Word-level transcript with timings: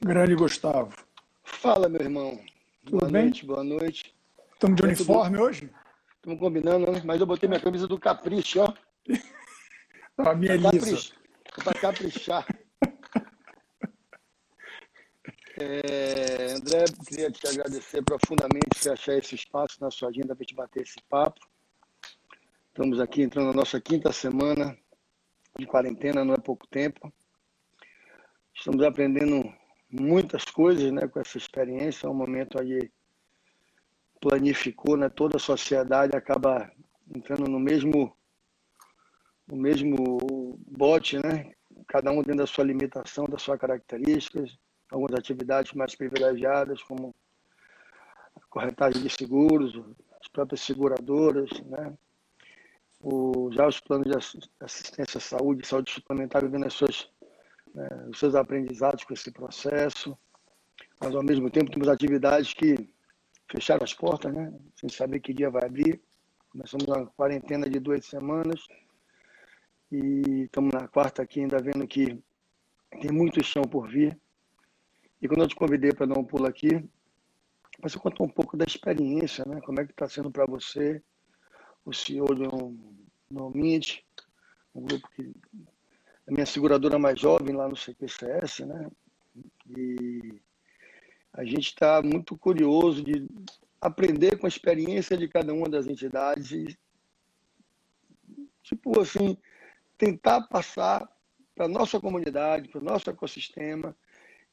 Grande 0.00 0.34
Gustavo. 0.34 0.94
Fala, 1.42 1.88
meu 1.88 2.00
irmão. 2.00 2.38
Tudo 2.84 2.98
boa 3.00 3.10
bem? 3.10 3.22
noite, 3.24 3.44
boa 3.46 3.64
noite. 3.64 4.14
Estamos 4.54 4.76
de 4.76 4.82
É, 4.82 4.86
uniforme 4.86 5.38
hoje? 5.38 5.70
Estamos 6.16 6.38
combinando, 6.38 6.90
né? 6.92 7.02
Mas 7.04 7.20
eu 7.20 7.26
botei 7.26 7.48
minha 7.48 7.60
camisa 7.60 7.86
do 7.86 7.98
Capricho, 7.98 8.60
ó. 8.60 8.72
A 10.18 10.34
minha 10.34 10.58
Pra 10.60 10.70
lisa. 10.72 10.86
caprichar. 10.86 11.16
Pra 11.64 11.74
caprichar. 11.74 12.46
É, 15.60 16.52
André, 16.52 16.84
queria 17.08 17.30
te 17.30 17.46
agradecer 17.48 18.02
profundamente 18.04 18.68
por 18.80 18.92
achar 18.92 19.14
esse 19.16 19.34
espaço 19.34 19.76
na 19.80 19.90
sua 19.90 20.08
agenda 20.08 20.34
para 20.34 20.44
te 20.46 20.54
bater 20.54 20.82
esse 20.82 21.00
papo. 21.08 21.40
Estamos 22.68 23.00
aqui 23.00 23.22
entrando 23.22 23.48
na 23.48 23.52
nossa 23.52 23.80
quinta 23.80 24.12
semana 24.12 24.76
de 25.58 25.66
quarentena, 25.66 26.24
não 26.24 26.34
é 26.34 26.38
pouco 26.38 26.64
tempo. 26.68 27.12
Estamos 28.54 28.84
aprendendo 28.84 29.52
muitas 29.90 30.44
coisas 30.44 30.90
né, 30.92 31.06
com 31.08 31.20
essa 31.20 31.38
experiência. 31.38 32.06
É 32.06 32.10
um 32.10 32.14
momento 32.14 32.60
aí 32.60 32.90
planificou, 34.20 34.96
né? 34.96 35.08
Toda 35.08 35.36
a 35.36 35.40
sociedade 35.40 36.16
acaba 36.16 36.70
entrando 37.14 37.48
no 37.48 37.58
mesmo 37.58 38.14
no 39.46 39.56
mesmo 39.56 40.58
bote, 40.66 41.18
né? 41.18 41.52
Cada 41.86 42.10
um 42.10 42.16
dentro 42.16 42.36
da 42.36 42.46
sua 42.46 42.64
limitação, 42.64 43.24
das 43.24 43.40
suas 43.40 43.58
características, 43.58 44.58
algumas 44.90 45.14
atividades 45.18 45.72
mais 45.72 45.94
privilegiadas, 45.94 46.82
como 46.82 47.14
a 48.36 48.40
corretagem 48.50 49.02
de 49.02 49.08
seguros, 49.08 49.80
as 50.20 50.28
próprias 50.28 50.60
seguradoras, 50.60 51.48
né? 51.62 51.96
O, 53.00 53.50
já 53.52 53.66
os 53.66 53.80
planos 53.80 54.10
de 54.10 54.16
assi- 54.16 54.50
assistência 54.60 55.18
à 55.18 55.20
saúde, 55.20 55.66
saúde 55.66 55.92
suplementar, 55.92 56.42
vivendo 56.42 56.66
as 56.66 56.74
suas, 56.74 57.08
né, 57.78 57.88
os 58.08 58.18
seus 58.18 58.34
aprendizados 58.34 59.04
com 59.04 59.14
esse 59.14 59.30
processo. 59.30 60.18
Mas, 61.00 61.14
ao 61.14 61.22
mesmo 61.22 61.48
tempo, 61.48 61.70
temos 61.70 61.88
atividades 61.88 62.52
que 62.52 62.88
fecharam 63.50 63.84
as 63.84 63.94
portas, 63.94 64.34
né? 64.34 64.52
Sem 64.74 64.88
saber 64.88 65.20
que 65.20 65.32
dia 65.32 65.48
vai 65.48 65.64
abrir. 65.64 66.00
Começamos 66.50 66.86
uma 66.86 67.06
quarentena 67.06 67.68
de 67.68 67.78
duas 67.78 68.04
semanas 68.04 68.66
e 69.92 70.44
estamos 70.44 70.72
na 70.74 70.88
quarta 70.88 71.22
aqui 71.22 71.40
ainda 71.40 71.62
vendo 71.62 71.86
que 71.86 72.18
tem 73.00 73.12
muito 73.12 73.44
chão 73.44 73.62
por 73.62 73.88
vir. 73.88 74.18
E 75.22 75.28
quando 75.28 75.42
eu 75.42 75.48
te 75.48 75.54
convidei 75.54 75.92
para 75.92 76.06
dar 76.06 76.18
um 76.18 76.24
pulo 76.24 76.46
aqui, 76.46 76.84
você 77.80 77.98
contou 77.98 78.26
um 78.26 78.30
pouco 78.30 78.56
da 78.56 78.64
experiência, 78.64 79.44
né? 79.46 79.60
Como 79.60 79.80
é 79.80 79.84
que 79.84 79.92
está 79.92 80.08
sendo 80.08 80.30
para 80.30 80.46
você, 80.46 81.00
o 81.84 81.92
de 81.92 82.20
um, 82.20 82.76
um 83.30 83.50
Mint, 83.50 84.00
um 84.74 84.82
grupo 84.82 85.08
que 85.14 85.32
a 86.28 86.30
minha 86.30 86.46
seguradora 86.46 86.98
mais 86.98 87.18
jovem 87.18 87.56
lá 87.56 87.66
no 87.66 87.76
CPCS, 87.76 88.66
né? 88.66 88.90
E 89.66 90.40
a 91.32 91.42
gente 91.42 91.68
está 91.68 92.02
muito 92.02 92.36
curioso 92.36 93.02
de 93.02 93.26
aprender 93.80 94.38
com 94.38 94.46
a 94.46 94.48
experiência 94.48 95.16
de 95.16 95.26
cada 95.26 95.54
uma 95.54 95.68
das 95.68 95.86
entidades 95.86 96.50
e, 96.50 96.78
tipo 98.62 99.00
assim, 99.00 99.38
tentar 99.96 100.42
passar 100.48 101.08
para 101.54 101.64
a 101.64 101.68
nossa 101.68 101.98
comunidade, 101.98 102.68
para 102.68 102.80
o 102.80 102.84
nosso 102.84 103.08
ecossistema, 103.08 103.96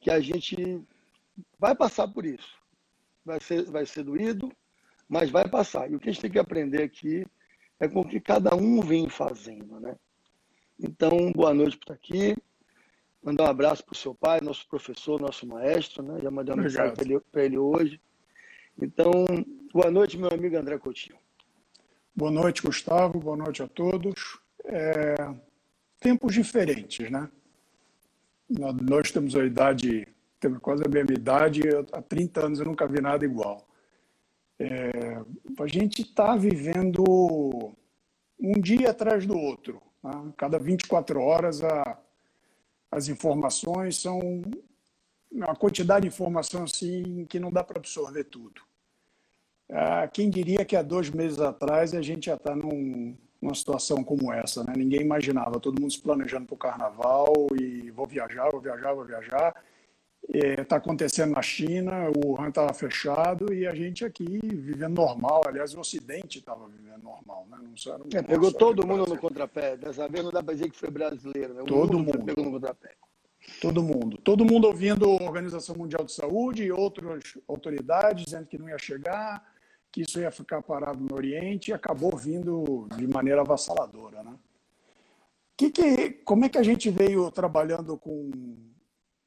que 0.00 0.10
a 0.10 0.18
gente 0.18 0.82
vai 1.58 1.74
passar 1.74 2.08
por 2.08 2.24
isso. 2.24 2.56
Vai 3.22 3.38
ser, 3.40 3.64
vai 3.64 3.84
ser 3.84 4.02
doído, 4.02 4.50
mas 5.06 5.28
vai 5.30 5.46
passar. 5.46 5.90
E 5.90 5.94
o 5.94 6.00
que 6.00 6.08
a 6.08 6.12
gente 6.12 6.22
tem 6.22 6.30
que 6.30 6.38
aprender 6.38 6.82
aqui 6.82 7.26
é 7.78 7.86
com 7.86 8.00
o 8.00 8.08
que 8.08 8.18
cada 8.18 8.54
um 8.54 8.80
vem 8.80 9.10
fazendo, 9.10 9.78
né? 9.78 9.94
Então, 10.80 11.32
boa 11.32 11.54
noite 11.54 11.76
por 11.76 11.84
estar 11.84 11.94
aqui. 11.94 12.36
Mandar 13.22 13.44
um 13.44 13.48
abraço 13.48 13.84
para 13.84 13.92
o 13.92 13.96
seu 13.96 14.14
pai, 14.14 14.40
nosso 14.40 14.66
professor, 14.68 15.20
nosso 15.20 15.46
maestro, 15.46 16.02
né? 16.02 16.20
Já 16.22 16.30
mandei 16.30 16.54
uma 16.54 16.62
mensagem 16.62 16.94
para 16.94 17.04
ele, 17.04 17.20
ele 17.48 17.58
hoje. 17.58 18.00
Então, 18.80 19.10
boa 19.72 19.90
noite, 19.90 20.18
meu 20.18 20.28
amigo 20.32 20.56
André 20.56 20.78
Coutinho. 20.78 21.16
Boa 22.14 22.30
noite, 22.30 22.62
Gustavo. 22.62 23.18
Boa 23.18 23.36
noite 23.36 23.62
a 23.62 23.68
todos. 23.68 24.38
É, 24.64 25.14
tempos 25.98 26.34
diferentes, 26.34 27.10
né? 27.10 27.28
Nó- 28.48 28.72
Nós 28.72 29.10
temos 29.10 29.34
a 29.34 29.44
idade, 29.44 30.06
temos 30.38 30.58
quase 30.60 30.84
a 30.86 30.88
mesma 30.88 31.12
idade, 31.14 31.62
há 31.92 32.02
30 32.02 32.46
anos 32.46 32.60
eu 32.60 32.66
nunca 32.66 32.86
vi 32.86 33.00
nada 33.00 33.24
igual. 33.24 33.66
É, 34.58 35.20
a 35.58 35.66
gente 35.66 36.02
está 36.02 36.36
vivendo 36.36 37.02
um 38.38 38.52
dia 38.60 38.90
atrás 38.90 39.26
do 39.26 39.36
outro. 39.36 39.82
Né? 40.06 40.32
Cada 40.36 40.58
24 40.58 41.20
horas 41.20 41.62
a- 41.62 41.98
as 42.90 43.08
informações 43.08 44.00
são 44.00 44.42
uma 45.30 45.54
quantidade 45.54 46.02
de 46.02 46.08
informação 46.08 46.64
assim 46.64 47.26
que 47.28 47.38
não 47.38 47.50
dá 47.50 47.62
para 47.62 47.78
absorver 47.78 48.24
tudo. 48.24 48.62
Ah, 49.70 50.06
quem 50.08 50.30
diria 50.30 50.64
que 50.64 50.76
há 50.76 50.82
dois 50.82 51.10
meses 51.10 51.40
atrás 51.40 51.92
a 51.92 52.00
gente 52.00 52.26
já 52.26 52.34
está 52.36 52.54
num, 52.54 53.16
numa 53.42 53.54
situação 53.54 54.02
como 54.04 54.32
essa, 54.32 54.62
né? 54.62 54.72
Ninguém 54.76 55.00
imaginava, 55.00 55.58
todo 55.60 55.80
mundo 55.80 55.92
se 55.92 56.00
planejando 56.00 56.46
para 56.46 56.54
o 56.54 56.58
carnaval 56.58 57.32
e 57.60 57.90
vou 57.90 58.06
viajar, 58.06 58.48
vou 58.50 58.60
viajar, 58.60 58.94
vou 58.94 59.04
viajar. 59.04 59.54
Está 60.28 60.76
acontecendo 60.76 61.34
na 61.34 61.42
China, 61.42 62.10
o 62.10 62.30
Wuhan 62.30 62.48
estava 62.48 62.74
fechado 62.74 63.54
e 63.54 63.66
a 63.66 63.74
gente 63.74 64.04
aqui 64.04 64.24
vivendo 64.42 64.96
normal. 64.96 65.42
Aliás, 65.46 65.72
o 65.74 65.80
Ocidente 65.80 66.40
estava 66.40 66.66
vivendo 66.68 67.02
normal, 67.02 67.46
né? 67.48 67.58
Não 67.62 67.98
não 67.98 68.06
É, 68.12 68.22
pegou 68.22 68.52
todo 68.52 68.86
mundo 68.86 69.06
no 69.06 69.18
contrapé. 69.18 69.76
Dessa 69.76 70.08
vez 70.08 70.24
não 70.24 70.32
dá 70.32 70.42
para 70.42 70.54
dizer 70.54 70.70
que 70.70 70.76
foi 70.76 70.90
brasileiro, 70.90 71.54
né? 71.54 71.62
O 71.62 71.64
Todo 71.64 71.98
mundo. 71.98 72.18
mundo. 72.18 72.24
pego 72.24 72.42
no 72.42 72.52
contrapé. 72.52 72.94
Todo 73.60 73.82
mundo. 73.82 74.18
Todo 74.18 74.44
mundo 74.44 74.66
ouvindo 74.66 75.04
a 75.04 75.22
Organização 75.24 75.76
Mundial 75.76 76.04
de 76.04 76.12
Saúde 76.12 76.64
e 76.64 76.72
outras 76.72 77.22
autoridades 77.46 78.24
dizendo 78.24 78.46
que 78.46 78.58
não 78.58 78.68
ia 78.68 78.78
chegar, 78.78 79.44
que 79.92 80.02
isso 80.02 80.20
ia 80.20 80.32
ficar 80.32 80.60
parado 80.60 80.98
no 80.98 81.14
Oriente 81.14 81.70
e 81.70 81.74
acabou 81.74 82.16
vindo 82.16 82.88
de 82.96 83.06
maneira 83.06 83.42
avassaladora. 83.42 84.24
Né? 84.24 84.34
Que 85.56 85.70
que, 85.70 86.10
como 86.24 86.44
é 86.44 86.48
que 86.48 86.58
a 86.58 86.62
gente 86.64 86.90
veio 86.90 87.30
trabalhando 87.30 87.96
com, 87.96 88.30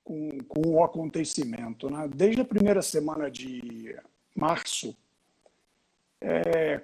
com, 0.10 0.40
com 0.48 0.70
o 0.72 0.84
acontecimento? 0.84 1.88
Né? 1.88 2.08
Desde 2.08 2.42
a 2.42 2.46
primeira 2.46 2.82
semana 2.82 3.30
de 3.30 3.96
março, 4.36 4.98
é, 6.20 6.82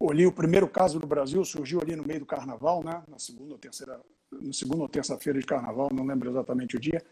o 0.00 0.32
primeiro 0.32 0.68
caso 0.68 1.00
no 1.00 1.06
Brasil, 1.06 1.44
surgiu 1.44 1.80
ali 1.80 1.96
no 1.96 2.06
meio 2.06 2.20
do 2.20 2.26
carnaval, 2.26 2.84
né? 2.84 3.02
na 3.08 3.18
segunda 3.18 3.54
ou 3.54 3.58
terceira, 3.58 4.00
no 4.30 4.54
segunda 4.54 4.82
ou 4.82 4.88
terça-feira 4.88 5.40
de 5.40 5.44
carnaval, 5.44 5.90
não 5.92 6.06
lembro 6.06 6.30
exatamente 6.30 6.76
o 6.76 6.80
dia. 6.80 7.04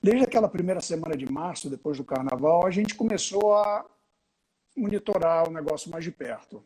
Desde 0.00 0.22
aquela 0.22 0.48
primeira 0.48 0.80
semana 0.80 1.16
de 1.16 1.30
março, 1.30 1.68
depois 1.68 1.98
do 1.98 2.04
carnaval, 2.04 2.64
a 2.64 2.70
gente 2.70 2.94
começou 2.94 3.56
a 3.56 3.84
monitorar 4.76 5.48
o 5.48 5.52
negócio 5.52 5.90
mais 5.90 6.04
de 6.04 6.12
perto. 6.12 6.64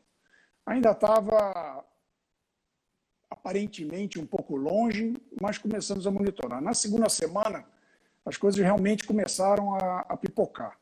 Ainda 0.66 0.90
estava 0.90 1.82
aparentemente 3.30 4.18
um 4.18 4.26
pouco 4.26 4.54
longe, 4.54 5.14
mas 5.40 5.56
começamos 5.56 6.06
a 6.06 6.10
monitorar. 6.10 6.60
Na 6.60 6.74
segunda 6.74 7.08
semana, 7.08 7.64
as 8.28 8.36
coisas 8.36 8.60
realmente 8.60 9.04
começaram 9.04 9.74
a, 9.74 10.00
a 10.00 10.16
pipocar 10.16 10.78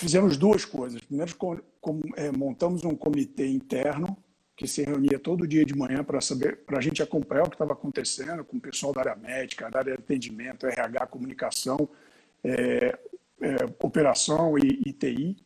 fizemos 0.00 0.36
duas 0.36 0.64
coisas. 0.64 1.00
Primeiro, 1.02 1.34
com, 1.36 1.58
com, 1.80 2.00
é, 2.16 2.30
montamos 2.32 2.84
um 2.84 2.94
comitê 2.94 3.46
interno 3.46 4.16
que 4.56 4.66
se 4.66 4.82
reunia 4.82 5.18
todo 5.18 5.46
dia 5.46 5.64
de 5.66 5.76
manhã 5.76 6.02
para 6.02 6.18
saber, 6.20 6.64
para 6.64 6.78
a 6.78 6.80
gente 6.80 7.02
acompanhar 7.02 7.42
o 7.44 7.50
que 7.50 7.56
estava 7.56 7.74
acontecendo 7.74 8.42
com 8.42 8.56
o 8.56 8.60
pessoal 8.60 8.92
da 8.94 9.00
área 9.00 9.16
médica, 9.16 9.70
da 9.70 9.80
área 9.80 9.94
de 9.94 10.02
atendimento, 10.02 10.66
RH, 10.66 11.06
comunicação, 11.08 11.76
é, 12.42 12.98
é, 13.42 13.56
operação 13.82 14.56
e, 14.56 14.82
e 14.86 14.92
TI, 14.94 15.36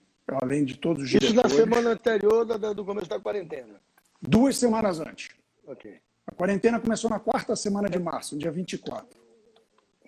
além 0.41 0.65
de 0.65 0.77
todos 0.77 1.03
os 1.03 1.09
Isso 1.09 1.35
na 1.35 1.43
diretores. 1.43 1.57
semana 1.57 1.91
anterior 1.91 2.45
da- 2.45 2.73
do 2.73 2.85
começo 2.85 3.09
da 3.09 3.19
quarentena. 3.19 3.81
Duas 4.23 4.57
semanas 4.57 5.01
antes. 5.01 5.31
Ok. 5.67 5.99
A 6.25 6.33
quarentena 6.33 6.79
começou 6.79 7.11
na 7.11 7.19
quarta 7.19 7.57
semana 7.57 7.91
de 7.91 7.99
março, 7.99 8.39
dia 8.39 8.53
24. 8.53 9.20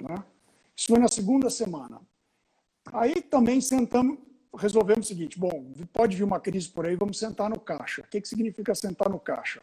Né? 0.03 0.23
Isso 0.77 0.89
foi 0.89 0.99
na 0.99 1.09
segunda 1.09 1.49
semana. 1.49 2.01
Aí 2.93 3.23
também 3.23 3.61
sentamos, 3.61 4.19
resolvemos 4.57 5.07
o 5.07 5.09
seguinte: 5.09 5.39
bom, 5.39 5.73
pode 5.93 6.17
vir 6.17 6.25
uma 6.25 6.41
crise 6.41 6.69
por 6.69 6.87
aí, 6.87 6.97
vamos 6.97 7.19
sentar 7.19 7.49
no 7.49 7.61
caixa. 7.61 8.03
O 8.03 8.09
que, 8.09 8.21
que 8.21 8.29
significa 8.29 8.75
sentar 8.75 9.09
no 9.09 9.21
caixa? 9.21 9.63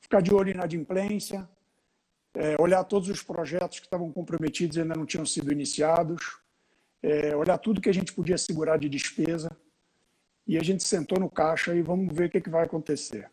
Ficar 0.00 0.20
de 0.20 0.34
olho 0.34 0.50
em 0.50 0.54
inadimplência, 0.54 1.48
é, 2.34 2.60
olhar 2.60 2.82
todos 2.84 3.08
os 3.08 3.22
projetos 3.22 3.78
que 3.78 3.86
estavam 3.86 4.10
comprometidos 4.10 4.76
e 4.76 4.80
ainda 4.80 4.94
não 4.94 5.06
tinham 5.06 5.26
sido 5.26 5.52
iniciados, 5.52 6.38
é, 7.02 7.36
olhar 7.36 7.58
tudo 7.58 7.80
que 7.80 7.88
a 7.88 7.94
gente 7.94 8.12
podia 8.12 8.38
segurar 8.38 8.78
de 8.78 8.88
despesa. 8.88 9.50
E 10.46 10.58
a 10.58 10.62
gente 10.64 10.82
sentou 10.82 11.20
no 11.20 11.30
caixa 11.30 11.74
e 11.74 11.82
vamos 11.82 12.12
ver 12.12 12.26
o 12.26 12.30
que, 12.30 12.40
que 12.40 12.50
vai 12.50 12.64
acontecer. 12.64 13.30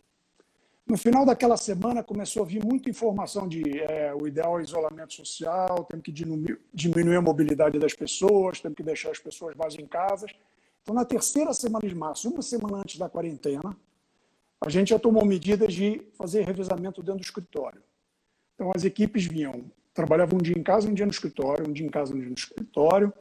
No 0.88 0.98
final 0.98 1.26
daquela 1.26 1.58
semana 1.58 2.02
começou 2.02 2.44
a 2.44 2.46
vir 2.46 2.64
muita 2.64 2.90
informação 2.90 3.46
de 3.46 3.80
é, 3.82 4.16
o 4.16 4.26
ideal 4.26 4.58
é 4.58 4.64
isolamento 4.64 5.14
social, 5.14 5.84
temos 5.84 6.06
que 6.06 6.12
diminuir, 6.14 7.18
a 7.18 7.22
mobilidade 7.22 7.78
das 7.78 7.94
pessoas, 7.94 8.62
temos 8.62 8.78
que 8.78 8.84
deixar 8.84 9.12
as 9.12 9.20
pessoas 9.20 9.54
mais 9.56 9.76
em 9.76 9.86
casas. 9.86 10.32
Então, 10.82 10.96
na 10.96 11.04
terceira 11.04 11.52
semana 11.54 11.86
de 11.86 11.94
março, 11.94 12.30
uma 12.30 12.42
semana 12.42 12.78
antes 12.78 12.98
da 12.98 13.10
quarentena, 13.10 13.76
a 14.62 14.70
gente 14.70 14.92
já 14.92 15.00
tomou 15.00 15.26
medidas 15.26 15.74
de 15.74 16.02
fazer 16.18 16.46
revezamento 16.46 17.04
dentro 17.04 17.20
do 17.20 17.26
escritório. 17.26 17.84
Então, 18.56 18.72
as 18.74 18.86
equipes 18.86 19.26
vinham 19.26 19.70
trabalhava 19.94 20.36
um 20.36 20.38
dia 20.38 20.56
em 20.56 20.62
casa, 20.62 20.88
um 20.88 20.94
dia 20.94 21.08
no 21.08 21.12
escritório, 21.12 21.68
um 21.68 21.74
dia 21.74 21.86
em 21.86 21.90
casa, 21.90 22.14
um 22.14 22.20
dia 22.20 22.30
no 22.30 22.36
escritório. 22.36 23.12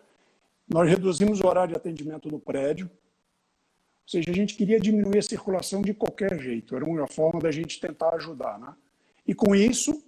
Nós 0.68 0.88
reduzimos 0.88 1.40
o 1.40 1.46
horário 1.46 1.72
de 1.72 1.76
atendimento 1.76 2.30
no 2.30 2.38
prédio, 2.38 2.90
ou 4.06 4.10
seja, 4.10 4.30
a 4.30 4.34
gente 4.34 4.54
queria 4.54 4.78
diminuir 4.78 5.18
a 5.18 5.22
circulação 5.22 5.82
de 5.82 5.92
qualquer 5.92 6.40
jeito, 6.40 6.76
era 6.76 6.84
uma 6.84 7.08
forma 7.08 7.40
da 7.40 7.50
gente 7.50 7.80
tentar 7.80 8.14
ajudar. 8.14 8.56
Né? 8.56 8.72
E 9.26 9.34
com 9.34 9.52
isso, 9.52 10.00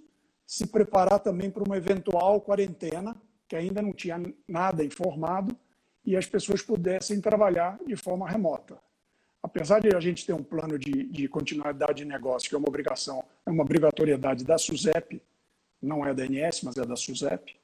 se 0.47 0.69
preparar 0.69 1.19
também 1.19 1.51
para 1.51 1.65
uma 1.65 1.77
eventual 1.77 2.41
quarentena, 2.41 3.17
que 3.49 3.57
ainda 3.57 3.83
não 3.83 3.93
tinha 3.93 4.23
nada 4.47 4.85
informado, 4.85 5.57
e 6.05 6.17
as 6.17 6.27
pessoas 6.27 6.63
pudessem 6.63 7.21
trabalhar 7.21 7.77
de 7.85 7.97
forma 7.97 8.29
remota. 8.29 8.79
Apesar 9.43 9.81
de 9.81 9.95
a 9.95 9.99
gente 9.99 10.25
ter 10.25 10.33
um 10.33 10.45
plano 10.45 10.79
de, 10.79 11.03
de 11.05 11.27
continuidade 11.27 12.05
de 12.05 12.05
negócio, 12.05 12.49
que 12.49 12.55
é 12.55 12.59
uma 12.59 12.69
obrigação, 12.69 13.25
é 13.45 13.51
uma 13.51 13.65
obrigatoriedade 13.65 14.45
da 14.45 14.57
SUSEP, 14.59 15.21
não 15.83 16.07
é 16.07 16.15
da 16.15 16.23
ANS, 16.23 16.63
mas 16.63 16.77
é 16.77 16.85
da 16.85 16.95
SUSEP, 16.95 17.57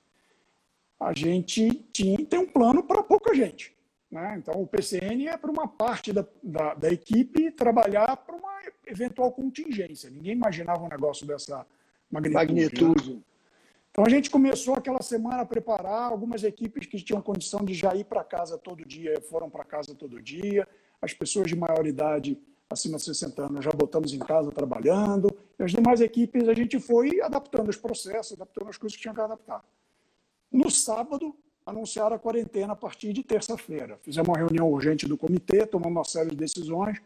a 0.99 1.13
gente 1.13 1.71
tinha, 1.93 2.27
tem 2.27 2.41
um 2.41 2.47
plano 2.47 2.83
para 2.83 3.05
pouca 3.05 3.33
gente. 3.35 3.74
Né? 4.15 4.37
Então, 4.39 4.63
o 4.63 4.67
PCN 4.67 5.27
é 5.27 5.37
para 5.37 5.51
uma 5.51 5.67
parte 5.67 6.13
da, 6.13 6.25
da, 6.41 6.75
da 6.75 6.89
equipe 6.89 7.51
trabalhar 7.51 8.17
para 8.17 8.37
uma 8.37 8.61
eventual 8.87 9.33
contingência. 9.33 10.09
Ninguém 10.09 10.35
imaginava 10.35 10.85
um 10.85 10.89
negócio 10.89 11.27
dessa 11.27 11.67
magnitude. 12.09 12.33
Né? 12.33 12.79
magnitude. 12.79 13.15
Né? 13.15 13.21
Então, 13.91 14.05
a 14.07 14.09
gente 14.09 14.31
começou 14.31 14.75
aquela 14.75 15.03
semana 15.03 15.43
a 15.43 15.45
preparar 15.45 16.13
algumas 16.13 16.45
equipes 16.45 16.87
que 16.87 17.03
tinham 17.03 17.21
condição 17.21 17.65
de 17.65 17.75
já 17.75 17.93
ir 17.97 18.05
para 18.05 18.23
casa 18.23 18.57
todo 18.57 18.87
dia, 18.87 19.21
foram 19.23 19.51
para 19.51 19.65
casa 19.65 19.97
todo 19.97 20.23
dia. 20.23 20.67
As 21.03 21.13
pessoas 21.13 21.49
de 21.49 21.57
maior 21.57 21.85
idade, 21.85 22.41
acima 22.71 22.99
de 22.99 23.03
60 23.03 23.43
anos, 23.43 23.65
já 23.65 23.73
botamos 23.73 24.13
em 24.13 24.21
casa 24.21 24.53
trabalhando. 24.53 25.37
E 25.59 25.65
as 25.65 25.73
demais 25.73 26.01
equipes, 26.01 26.49
a 26.49 26.55
gente 26.55 26.79
foi 26.79 27.21
adaptando 27.21 27.69
os 27.69 27.77
processos, 27.77 28.35
adaptando 28.35 28.69
as 28.69 28.77
coisas 28.77 28.95
que 28.95 29.03
tinha 29.03 29.15
que 29.15 29.21
adaptar. 29.21 29.65
No 30.53 30.71
sábado, 30.71 31.35
anunciaram 31.67 32.17
a 32.17 32.19
quarentena 32.19 32.75
a 32.75 32.77
partir 32.77 33.13
de 33.13 33.23
terça-feira. 33.23 33.99
Fizemos 34.03 34.29
uma 34.29 34.39
reunião 34.39 34.71
urgente 34.71 35.07
do 35.07 35.17
comitê, 35.17 35.67
tomamos 35.67 35.97
uma 35.97 36.05
série 36.05 36.31
de 36.31 36.37
decisões, 36.37 37.01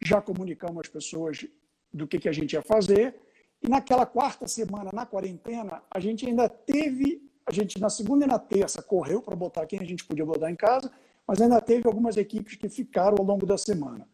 já 0.00 0.20
comunicamos 0.20 0.80
às 0.80 0.88
pessoas 0.88 1.46
do 1.92 2.06
que, 2.06 2.18
que 2.18 2.28
a 2.28 2.32
gente 2.32 2.52
ia 2.52 2.62
fazer. 2.62 3.14
E 3.62 3.68
naquela 3.68 4.04
quarta 4.04 4.46
semana, 4.46 4.90
na 4.92 5.06
quarentena, 5.06 5.82
a 5.90 6.00
gente 6.00 6.26
ainda 6.26 6.48
teve, 6.48 7.22
a 7.46 7.52
gente 7.52 7.80
na 7.80 7.88
segunda 7.88 8.24
e 8.24 8.28
na 8.28 8.38
terça 8.38 8.82
correu 8.82 9.22
para 9.22 9.36
botar 9.36 9.66
quem 9.66 9.78
a 9.78 9.84
gente 9.84 10.04
podia 10.04 10.26
botar 10.26 10.50
em 10.50 10.56
casa, 10.56 10.90
mas 11.26 11.40
ainda 11.40 11.60
teve 11.60 11.86
algumas 11.86 12.16
equipes 12.16 12.56
que 12.56 12.68
ficaram 12.68 13.16
ao 13.18 13.24
longo 13.24 13.46
da 13.46 13.56
semana. 13.56 14.06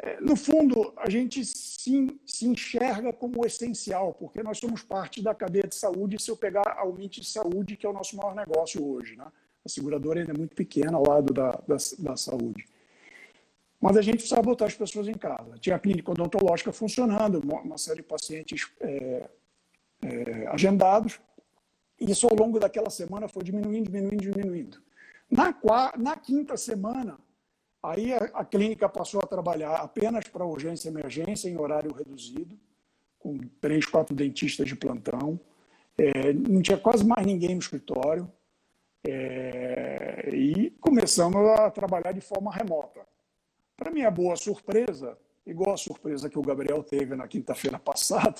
É, 0.00 0.20
no 0.20 0.36
fundo, 0.36 0.92
a 0.96 1.10
gente 1.10 1.44
sim 1.44 2.20
se 2.24 2.46
enxerga 2.46 3.12
como 3.12 3.44
essencial, 3.44 4.14
porque 4.14 4.42
nós 4.42 4.58
somos 4.58 4.82
parte 4.82 5.20
da 5.20 5.34
cadeia 5.34 5.66
de 5.66 5.74
saúde. 5.74 6.22
Se 6.22 6.30
eu 6.30 6.36
pegar 6.36 6.76
a 6.78 6.84
Umint 6.84 7.22
Saúde, 7.24 7.76
que 7.76 7.84
é 7.84 7.88
o 7.88 7.92
nosso 7.92 8.16
maior 8.16 8.34
negócio 8.34 8.84
hoje, 8.86 9.16
né? 9.16 9.26
a 9.64 9.68
seguradora 9.68 10.20
ainda 10.20 10.32
é 10.32 10.36
muito 10.36 10.54
pequena 10.54 10.96
ao 10.96 11.06
lado 11.06 11.32
da, 11.32 11.50
da, 11.66 11.76
da 11.98 12.16
saúde. 12.16 12.64
Mas 13.80 13.96
a 13.96 14.02
gente 14.02 14.16
precisava 14.16 14.42
botar 14.42 14.66
as 14.66 14.74
pessoas 14.74 15.08
em 15.08 15.14
casa. 15.14 15.56
Tinha 15.58 15.76
a 15.76 15.78
clínica 15.78 16.10
odontológica 16.10 16.72
funcionando, 16.72 17.40
uma 17.40 17.78
série 17.78 17.98
de 17.98 18.08
pacientes 18.08 18.70
é, 18.80 19.28
é, 20.02 20.46
agendados. 20.48 21.20
E 22.00 22.10
isso, 22.10 22.26
ao 22.28 22.36
longo 22.36 22.58
daquela 22.58 22.90
semana, 22.90 23.28
foi 23.28 23.42
diminuindo, 23.42 23.90
diminuindo, 23.90 24.30
diminuindo. 24.30 24.82
Na, 25.30 25.54
na 25.96 26.16
quinta 26.16 26.56
semana, 26.56 27.18
Aí 27.82 28.12
a, 28.12 28.18
a 28.34 28.44
clínica 28.44 28.88
passou 28.88 29.20
a 29.20 29.26
trabalhar 29.26 29.76
apenas 29.76 30.24
para 30.28 30.44
urgência 30.44 30.88
e 30.88 30.92
emergência, 30.92 31.48
em 31.48 31.58
horário 31.58 31.92
reduzido, 31.92 32.58
com 33.18 33.38
três, 33.60 33.86
quatro 33.86 34.14
dentistas 34.14 34.68
de 34.68 34.76
plantão. 34.76 35.38
É, 35.96 36.32
não 36.32 36.62
tinha 36.62 36.78
quase 36.78 37.04
mais 37.04 37.26
ninguém 37.26 37.54
no 37.54 37.60
escritório. 37.60 38.30
É, 39.06 40.30
e 40.32 40.70
começamos 40.80 41.36
a 41.58 41.70
trabalhar 41.70 42.12
de 42.12 42.20
forma 42.20 42.52
remota. 42.52 43.06
Para 43.76 43.92
minha 43.92 44.10
boa 44.10 44.36
surpresa, 44.36 45.16
igual 45.46 45.74
a 45.74 45.76
surpresa 45.76 46.28
que 46.28 46.38
o 46.38 46.42
Gabriel 46.42 46.82
teve 46.82 47.14
na 47.14 47.28
quinta-feira 47.28 47.78
passada, 47.80 48.36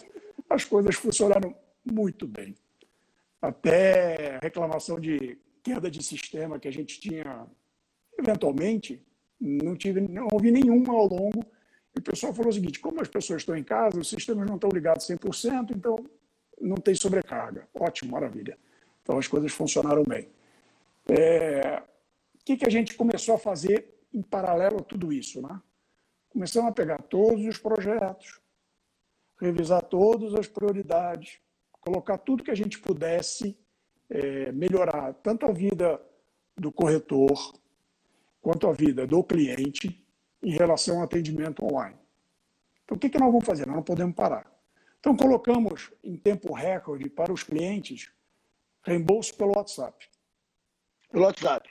as 0.51 0.65
coisas 0.65 0.97
funcionaram 0.97 1.55
muito 1.85 2.27
bem. 2.27 2.55
Até 3.41 4.39
reclamação 4.43 4.99
de 4.99 5.39
queda 5.63 5.91
de 5.91 6.03
sistema 6.03 6.59
que 6.59 6.67
a 6.67 6.73
gente 6.73 7.01
tinha 7.01 7.47
eventualmente, 8.19 9.01
não 9.41 9.77
tive, 9.77 10.01
não 10.01 10.29
ouvi 10.33 10.51
nenhuma 10.51 10.93
ao 10.93 11.07
longo. 11.07 11.45
O 11.97 12.03
pessoal 12.03 12.35
falou 12.35 12.51
o 12.51 12.53
seguinte: 12.53 12.81
como 12.81 13.01
as 13.01 13.09
pessoas 13.09 13.43
estão 13.43 13.57
em 13.57 13.65
casa, 13.65 13.99
os 13.99 14.09
sistemas 14.09 14.47
não 14.47 14.57
estão 14.57 14.71
ligados 14.71 15.07
100%, 15.07 15.77
então 15.77 15.97
não 16.61 16.77
tem 16.77 16.95
sobrecarga. 16.95 17.69
Ótimo, 17.75 18.13
maravilha. 18.13 18.59
Então 19.03 19.19
as 19.19 19.27
coisas 19.27 19.53
funcionaram 19.53 20.03
bem. 20.05 20.29
É, 21.09 21.83
o 22.35 22.45
que, 22.45 22.57
que 22.57 22.67
a 22.67 22.71
gente 22.71 22.95
começou 22.95 23.35
a 23.35 23.39
fazer 23.39 23.95
em 24.13 24.23
paralelo 24.23 24.79
a 24.79 24.83
tudo 24.83 25.13
isso? 25.13 25.41
Né? 25.41 25.61
Começamos 26.29 26.71
a 26.71 26.75
pegar 26.75 26.99
todos 27.03 27.47
os 27.47 27.59
projetos, 27.59 28.41
revisar 29.41 29.83
todas 29.83 30.35
as 30.35 30.47
prioridades, 30.47 31.39
colocar 31.81 32.19
tudo 32.19 32.45
que 32.45 32.51
a 32.51 32.57
gente 32.57 32.79
pudesse 32.79 33.57
é, 34.11 34.53
melhorar, 34.53 35.15
tanto 35.15 35.47
a 35.47 35.53
vida 35.53 36.01
do 36.57 36.73
corretor, 36.73 37.33
quanto 38.49 38.67
à 38.67 38.73
vida 38.73 39.07
do 39.07 39.23
cliente 39.23 40.03
em 40.43 40.53
relação 40.53 40.97
ao 40.97 41.03
atendimento 41.03 41.63
online. 41.63 41.99
Então, 42.83 42.97
o 42.97 42.99
que, 42.99 43.11
que 43.11 43.19
nós 43.19 43.31
vamos 43.31 43.45
fazer? 43.45 43.67
Nós 43.67 43.77
não 43.77 43.83
podemos 43.83 44.15
parar. 44.15 44.51
Então, 44.99 45.15
colocamos 45.15 45.91
em 46.03 46.17
tempo 46.17 46.55
recorde 46.55 47.11
para 47.11 47.31
os 47.31 47.43
clientes 47.43 48.11
reembolso 48.83 49.35
pelo 49.35 49.55
WhatsApp. 49.55 50.09
Pelo 51.13 51.27
WhatsApp. 51.27 51.69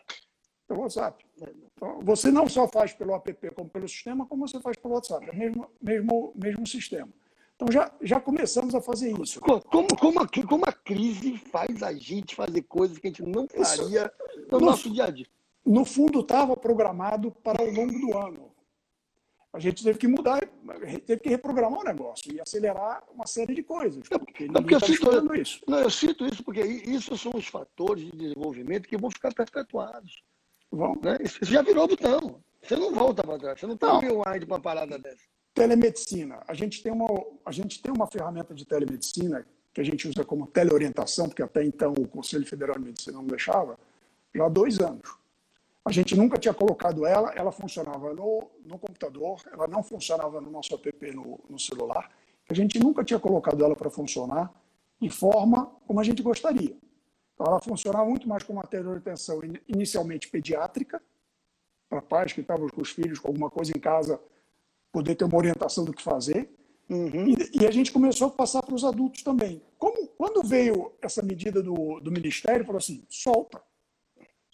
Pelo 0.67 0.81
WhatsApp. 0.81 1.25
Então, 1.73 1.99
você 2.01 2.29
não 2.29 2.47
só 2.47 2.67
faz 2.67 2.93
pelo 2.93 3.15
app 3.15 3.49
como 3.55 3.67
pelo 3.71 3.89
sistema, 3.89 4.27
como 4.27 4.47
você 4.47 4.61
faz 4.61 4.77
pelo 4.77 4.93
WhatsApp. 4.93 5.25
É 5.27 5.31
o 5.31 5.35
mesmo, 5.35 5.71
mesmo, 5.81 6.33
mesmo 6.35 6.67
sistema. 6.67 7.09
Então 7.55 7.71
já, 7.71 7.91
já 8.03 8.21
começamos 8.21 8.75
a 8.75 8.81
fazer 8.81 9.19
isso. 9.19 9.41
Como, 9.41 9.87
como, 9.97 10.19
a, 10.19 10.27
como 10.47 10.63
a 10.63 10.71
crise 10.71 11.39
faz 11.39 11.81
a 11.81 11.91
gente 11.91 12.35
fazer 12.35 12.61
coisas 12.61 12.99
que 12.99 13.07
a 13.07 13.09
gente 13.09 13.23
não 13.23 13.47
faria 13.47 13.65
isso, 14.05 14.47
no, 14.51 14.59
no 14.59 14.65
nosso 14.67 14.91
dia 14.91 15.05
a 15.05 15.09
dia? 15.09 15.25
No 15.67 15.83
fundo 15.83 16.21
estava 16.21 16.55
programado 16.55 17.31
para 17.43 17.61
ao 17.61 17.69
longo 17.69 17.99
do 17.99 18.17
ano. 18.17 18.51
A 19.51 19.59
gente 19.59 19.83
teve 19.83 19.97
que 19.97 20.07
mudar, 20.07 20.39
teve 21.05 21.21
que 21.21 21.29
reprogramar 21.29 21.79
o 21.79 21.83
negócio 21.83 22.31
e 22.31 22.39
acelerar 22.39 23.03
uma 23.13 23.25
série 23.25 23.55
de 23.55 23.63
coisas. 23.63 24.07
Porque 24.07 24.45
não, 24.45 24.61
porque 24.61 24.75
eu, 24.75 24.79
tá 24.79 24.85
cito, 24.85 25.35
isso. 25.35 25.61
Não, 25.67 25.79
eu 25.79 25.89
cito 25.89 26.25
isso 26.25 26.43
porque 26.43 26.61
isso 26.61 27.17
são 27.17 27.31
os 27.33 27.47
fatores 27.47 28.05
de 28.05 28.11
desenvolvimento 28.11 28.87
que 28.87 28.97
vão 28.97 29.09
ficar 29.09 29.33
perpetuados. 29.33 30.23
Vão. 30.71 30.99
Né? 31.01 31.17
Isso 31.21 31.43
já 31.43 31.61
virou 31.61 31.87
botão. 31.87 32.41
Você 32.61 32.75
não 32.75 32.93
volta 32.93 33.23
para 33.23 33.39
trás. 33.39 33.59
Você 33.59 33.65
não 33.65 33.75
está 33.75 33.99
rewind 33.99 34.45
para 34.45 34.45
uma 34.45 34.59
parada 34.59 34.99
dessa. 34.99 35.23
Telemedicina. 35.53 36.43
A 36.47 36.53
gente, 36.53 36.83
tem 36.83 36.91
uma, 36.91 37.07
a 37.45 37.51
gente 37.51 37.81
tem 37.81 37.91
uma 37.91 38.05
ferramenta 38.05 38.53
de 38.53 38.65
telemedicina 38.65 39.45
que 39.73 39.81
a 39.81 39.83
gente 39.83 40.07
usa 40.07 40.23
como 40.23 40.45
teleorientação, 40.45 41.27
porque 41.27 41.41
até 41.41 41.63
então 41.63 41.93
o 41.93 42.07
Conselho 42.07 42.45
Federal 42.45 42.77
de 42.77 42.85
Medicina 42.85 43.17
não 43.17 43.25
deixava, 43.25 43.79
já 44.35 44.45
há 44.45 44.49
dois 44.49 44.79
anos. 44.79 45.16
A 45.87 45.91
gente 45.91 46.17
nunca 46.17 46.37
tinha 46.37 46.53
colocado 46.53 47.05
ela, 47.05 47.31
ela 47.33 47.49
funcionava 47.49 48.13
no, 48.13 48.51
no 48.65 48.77
computador, 48.77 49.41
ela 49.49 49.69
não 49.69 49.81
funcionava 49.81 50.41
no 50.41 50.51
nosso 50.51 50.75
app 50.75 51.11
no, 51.15 51.39
no 51.49 51.57
celular. 51.57 52.11
A 52.49 52.53
gente 52.53 52.77
nunca 52.77 53.05
tinha 53.05 53.17
colocado 53.17 53.63
ela 53.63 53.73
para 53.73 53.89
funcionar 53.89 54.53
de 55.01 55.09
forma 55.09 55.71
como 55.87 56.01
a 56.01 56.03
gente 56.03 56.21
gostaria. 56.21 56.75
Então, 57.33 57.47
ela 57.47 57.61
funcionava 57.61 58.03
muito 58.03 58.27
mais 58.27 58.43
como 58.43 58.59
uma 58.59 58.67
teleorientação 58.67 59.39
inicialmente 59.65 60.27
pediátrica, 60.27 61.01
para 61.89 62.01
pais 62.01 62.33
que 62.33 62.41
estavam 62.41 62.67
com 62.67 62.81
os 62.81 62.89
filhos 62.89 63.17
com 63.17 63.29
alguma 63.29 63.49
coisa 63.49 63.71
em 63.71 63.79
casa, 63.79 64.19
poder 64.91 65.15
ter 65.15 65.23
uma 65.23 65.37
orientação 65.37 65.85
do 65.85 65.93
que 65.93 66.03
fazer. 66.03 66.53
Uhum. 66.89 67.29
E, 67.29 67.61
e, 67.61 67.65
a 67.65 67.71
gente 67.71 67.93
começou 67.93 68.27
a 68.27 68.31
passar 68.31 68.61
para 68.61 68.75
os 68.75 68.83
adultos 68.83 69.23
também. 69.23 69.61
Como, 69.79 70.05
quando 70.17 70.45
veio 70.45 70.91
essa 71.01 71.21
medida 71.21 71.63
do, 71.63 72.01
do 72.01 72.11
Ministério, 72.11 72.65
falou 72.65 72.79
assim: 72.79 73.05
solta 73.09 73.61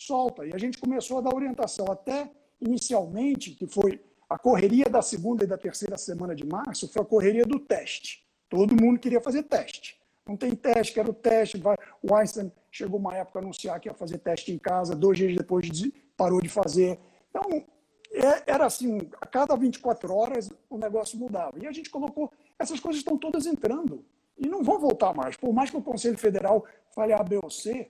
solta. 0.05 0.45
E 0.45 0.53
a 0.53 0.57
gente 0.57 0.77
começou 0.77 1.17
a 1.17 1.21
dar 1.21 1.35
orientação. 1.35 1.85
Até 1.91 2.29
inicialmente, 2.59 3.51
que 3.51 3.67
foi 3.67 4.01
a 4.29 4.37
correria 4.37 4.85
da 4.85 5.01
segunda 5.01 5.43
e 5.43 5.47
da 5.47 5.57
terceira 5.57 5.97
semana 5.97 6.35
de 6.35 6.45
março, 6.45 6.87
foi 6.87 7.01
a 7.01 7.05
correria 7.05 7.45
do 7.45 7.59
teste. 7.59 8.25
Todo 8.49 8.79
mundo 8.79 8.99
queria 8.99 9.21
fazer 9.21 9.43
teste. 9.43 10.01
Não 10.25 10.37
tem 10.37 10.55
teste, 10.55 10.93
quero 10.93 11.13
teste. 11.13 11.57
Vai. 11.57 11.75
O 12.01 12.15
Einstein 12.15 12.51
chegou 12.71 12.99
uma 12.99 13.15
época 13.15 13.39
a 13.39 13.41
anunciar 13.41 13.79
que 13.79 13.89
ia 13.89 13.93
fazer 13.93 14.17
teste 14.19 14.51
em 14.51 14.57
casa, 14.57 14.95
dois 14.95 15.17
dias 15.17 15.35
depois 15.35 15.67
parou 16.15 16.41
de 16.41 16.49
fazer. 16.49 16.99
Então, 17.29 17.65
é, 18.11 18.51
era 18.51 18.65
assim, 18.65 19.09
a 19.19 19.25
cada 19.25 19.55
24 19.55 20.13
horas 20.13 20.49
o 20.69 20.77
negócio 20.77 21.17
mudava. 21.17 21.57
E 21.59 21.67
a 21.67 21.71
gente 21.71 21.89
colocou, 21.89 22.31
essas 22.57 22.79
coisas 22.79 22.99
estão 22.99 23.17
todas 23.17 23.45
entrando 23.45 24.05
e 24.37 24.47
não 24.47 24.63
vão 24.63 24.79
voltar 24.79 25.13
mais. 25.13 25.35
Por 25.35 25.51
mais 25.51 25.69
que 25.69 25.77
o 25.77 25.81
Conselho 25.81 26.17
Federal 26.17 26.65
fale 26.93 27.13
A, 27.13 27.23
B 27.23 27.39
ou 27.41 27.49
C, 27.49 27.89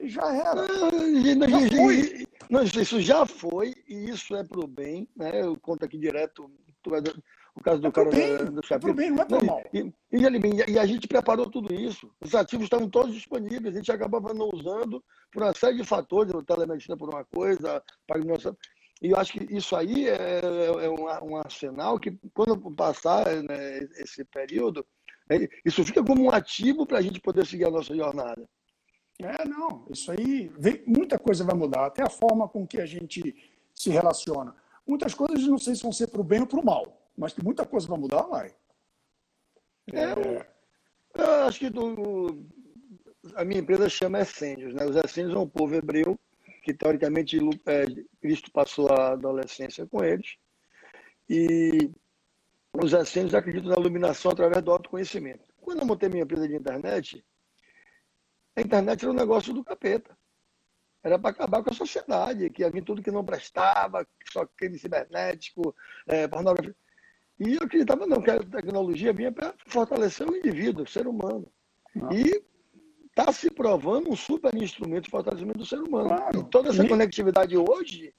já 0.00 0.34
era. 0.34 0.66
Já 1.48 1.76
foi. 1.76 2.26
Isso 2.80 3.00
já 3.00 3.26
foi, 3.26 3.74
e 3.86 4.10
isso 4.10 4.34
é 4.34 4.44
para 4.44 4.60
o 4.60 4.66
bem. 4.66 5.08
Né? 5.16 5.42
Eu 5.42 5.58
conto 5.60 5.84
aqui 5.84 5.98
direto. 5.98 6.50
O 7.54 7.62
caso 7.62 7.80
do 7.80 7.88
é 7.88 7.90
cara 7.90 8.10
bem, 8.10 8.36
do 8.36 8.64
Chapéu. 8.64 8.94
bem, 8.94 9.10
não 9.10 9.22
é 9.22 9.26
por 9.26 9.44
mal. 9.44 9.62
E, 9.72 9.80
e, 10.12 10.16
e, 10.16 10.72
e, 10.72 10.78
a 10.78 10.86
gente 10.86 11.08
preparou 11.08 11.50
tudo 11.50 11.74
isso. 11.74 12.10
Os 12.20 12.34
ativos 12.34 12.64
estavam 12.64 12.88
todos 12.88 13.12
disponíveis. 13.12 13.74
A 13.74 13.78
gente 13.78 13.90
acabava 13.90 14.32
não 14.32 14.48
usando 14.52 15.04
por 15.32 15.42
uma 15.42 15.52
série 15.52 15.76
de 15.76 15.84
fatores, 15.84 16.32
o 16.32 16.42
telemedicina 16.42 16.96
por 16.96 17.08
uma 17.12 17.24
coisa, 17.24 17.82
nossa. 18.24 18.56
E 19.02 19.10
eu 19.10 19.16
acho 19.16 19.32
que 19.32 19.54
isso 19.54 19.76
aí 19.76 20.08
é, 20.08 20.40
é 20.42 20.88
um, 20.88 21.32
um, 21.32 21.36
arsenal 21.36 21.98
que, 21.98 22.16
quando 22.32 22.58
passar 22.74 23.26
né, 23.42 23.78
esse 23.98 24.24
período, 24.24 24.84
é, 25.30 25.48
isso 25.64 25.84
fica 25.84 26.02
como 26.02 26.24
um 26.24 26.30
ativo 26.30 26.86
para 26.86 26.98
a 26.98 27.02
gente 27.02 27.20
poder 27.20 27.46
seguir 27.46 27.66
a 27.66 27.70
nossa 27.70 27.94
jornada. 27.94 28.48
É, 29.20 29.44
não. 29.48 29.84
Isso 29.90 30.10
aí, 30.12 30.50
vem, 30.58 30.82
muita 30.86 31.18
coisa 31.18 31.44
vai 31.44 31.56
mudar. 31.56 31.86
Até 31.86 32.02
a 32.02 32.10
forma 32.10 32.48
com 32.48 32.66
que 32.66 32.80
a 32.80 32.86
gente 32.86 33.34
se 33.74 33.90
relaciona. 33.90 34.54
Muitas 34.86 35.14
coisas 35.14 35.46
não 35.46 35.58
sei 35.58 35.74
se 35.74 35.82
vão 35.82 35.92
ser 35.92 36.06
para 36.06 36.20
o 36.20 36.24
bem 36.24 36.40
ou 36.40 36.46
para 36.46 36.60
o 36.60 36.64
mal 36.64 36.98
mas 37.18 37.32
que 37.32 37.44
muita 37.44 37.66
coisa 37.66 37.88
vai 37.88 37.98
mudar, 37.98 38.22
vai. 38.22 38.54
É, 39.92 40.02
é... 40.02 40.46
Eu 41.14 41.30
acho 41.46 41.58
que 41.58 41.68
do, 41.68 42.46
a 43.34 43.44
minha 43.44 43.60
empresa 43.60 43.88
chama 43.88 44.20
Essênios. 44.20 44.72
Né? 44.72 44.86
Os 44.86 44.94
Essênios 44.94 45.34
é 45.34 45.38
um 45.38 45.48
povo 45.48 45.74
hebreu 45.74 46.16
que, 46.62 46.72
teoricamente, 46.72 47.38
é, 47.66 47.86
Cristo 48.20 48.52
passou 48.52 48.88
a 48.92 49.12
adolescência 49.12 49.84
com 49.86 50.04
eles. 50.04 50.36
E 51.28 51.90
os 52.72 52.92
Essênios 52.92 53.34
acreditam 53.34 53.70
na 53.70 53.80
iluminação 53.80 54.30
através 54.30 54.62
do 54.62 54.70
autoconhecimento. 54.70 55.52
Quando 55.60 55.80
eu 55.80 55.86
montei 55.86 56.08
minha 56.08 56.22
empresa 56.22 56.46
de 56.46 56.54
internet, 56.54 57.24
a 58.58 58.60
internet 58.60 59.04
era 59.04 59.12
um 59.12 59.16
negócio 59.16 59.52
do 59.52 59.64
capeta. 59.64 60.16
Era 61.02 61.18
para 61.18 61.30
acabar 61.30 61.62
com 61.62 61.70
a 61.70 61.74
sociedade, 61.74 62.50
que 62.50 62.64
havia 62.64 62.82
tudo 62.82 63.02
que 63.02 63.10
não 63.10 63.24
prestava, 63.24 64.06
só 64.32 64.44
crime 64.56 64.78
cibernético, 64.78 65.74
é, 66.06 66.26
pornografia. 66.26 66.74
E 67.38 67.54
eu 67.54 67.62
acreditava 67.62 68.04
não, 68.04 68.20
que 68.20 68.30
a 68.30 68.42
tecnologia 68.42 69.12
vinha 69.12 69.30
para 69.30 69.54
fortalecer 69.68 70.28
o 70.28 70.36
indivíduo, 70.36 70.82
o 70.82 70.88
ser 70.88 71.06
humano. 71.06 71.46
Ah. 72.02 72.08
E 72.12 72.42
está 73.06 73.32
se 73.32 73.48
provando 73.48 74.10
um 74.10 74.16
super 74.16 74.52
instrumento 74.56 75.04
de 75.04 75.10
fortalecimento 75.10 75.58
do 75.58 75.66
ser 75.66 75.80
humano. 75.80 76.08
Claro. 76.08 76.40
E 76.40 76.50
toda 76.50 76.70
essa 76.70 76.84
e... 76.84 76.88
conectividade 76.88 77.56
hoje, 77.56 78.12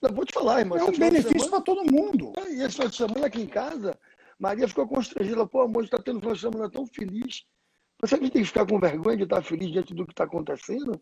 eu 0.00 0.14
vou 0.14 0.24
te 0.24 0.32
falar, 0.32 0.60
irmão. 0.60 0.78
É 0.78 0.84
um 0.84 0.96
benefício 0.96 1.50
para 1.50 1.60
todo 1.60 1.90
mundo. 1.90 2.32
É, 2.36 2.52
e 2.52 2.62
esse 2.62 2.76
final 2.76 2.88
de 2.88 2.96
semana 2.96 3.26
aqui 3.26 3.42
em 3.42 3.48
casa, 3.48 3.98
Maria 4.38 4.68
ficou 4.68 4.86
constrangida. 4.86 5.44
Pô, 5.44 5.62
amor, 5.62 5.82
está 5.82 5.98
tendo 5.98 6.18
um 6.18 6.20
final 6.20 6.34
de 6.34 6.40
semana 6.40 6.70
tão 6.70 6.86
feliz. 6.86 7.44
Você 8.00 8.18
tem 8.18 8.30
que 8.30 8.44
ficar 8.44 8.66
com 8.66 8.78
vergonha 8.78 9.16
de 9.16 9.24
estar 9.24 9.42
feliz 9.42 9.70
diante 9.70 9.94
do 9.94 10.06
que 10.06 10.12
está 10.12 10.24
acontecendo? 10.24 11.00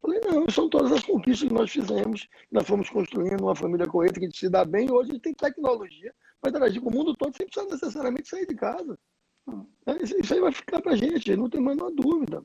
Falei, 0.00 0.20
não, 0.20 0.48
são 0.50 0.68
todas 0.68 0.92
as 0.92 1.02
conquistas 1.02 1.48
que 1.48 1.54
nós 1.54 1.70
fizemos. 1.70 2.28
Nós 2.50 2.66
fomos 2.66 2.90
construindo 2.90 3.40
uma 3.40 3.56
família 3.56 3.86
coesa 3.86 4.14
que 4.14 4.30
se 4.30 4.48
dá 4.48 4.64
bem. 4.64 4.90
Hoje 4.90 5.10
a 5.10 5.14
gente 5.14 5.22
tem 5.22 5.34
tecnologia 5.34 6.14
para 6.40 6.50
interagir 6.50 6.82
com 6.82 6.90
o 6.90 6.92
mundo 6.92 7.14
todo 7.16 7.34
sem 7.36 7.46
precisar 7.46 7.70
necessariamente 7.70 8.28
sair 8.28 8.46
de 8.46 8.54
casa. 8.54 8.98
É, 9.86 10.02
isso 10.02 10.34
aí 10.34 10.40
vai 10.40 10.52
ficar 10.52 10.82
para 10.82 10.92
a 10.92 10.96
gente, 10.96 11.36
não 11.36 11.48
tem 11.48 11.60
a 11.60 11.64
menor 11.64 11.90
dúvida. 11.92 12.42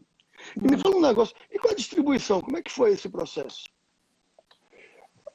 E 0.56 0.68
me 0.68 0.78
fala 0.78 0.98
um 0.98 1.02
negócio, 1.02 1.36
e 1.52 1.60
com 1.60 1.70
a 1.70 1.74
distribuição, 1.74 2.42
como 2.42 2.58
é 2.58 2.62
que 2.62 2.72
foi 2.72 2.92
esse 2.92 3.10
processo? 3.10 3.64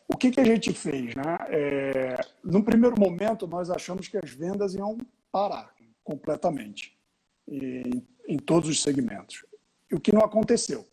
O 0.08 0.16
que, 0.16 0.30
que 0.30 0.40
a 0.40 0.44
gente 0.44 0.72
fez? 0.72 1.14
Né? 1.14 1.36
É, 1.48 2.20
no 2.42 2.64
primeiro 2.64 2.98
momento, 2.98 3.46
nós 3.46 3.70
achamos 3.70 4.08
que 4.08 4.16
as 4.16 4.30
vendas 4.30 4.74
iam 4.74 4.96
parar 5.32 5.74
completamente, 6.04 6.96
em, 7.48 8.06
em 8.26 8.38
todos 8.38 8.68
os 8.68 8.82
segmentos. 8.82 9.44
O 9.92 10.00
que 10.00 10.12
não 10.12 10.22
aconteceu. 10.22 10.86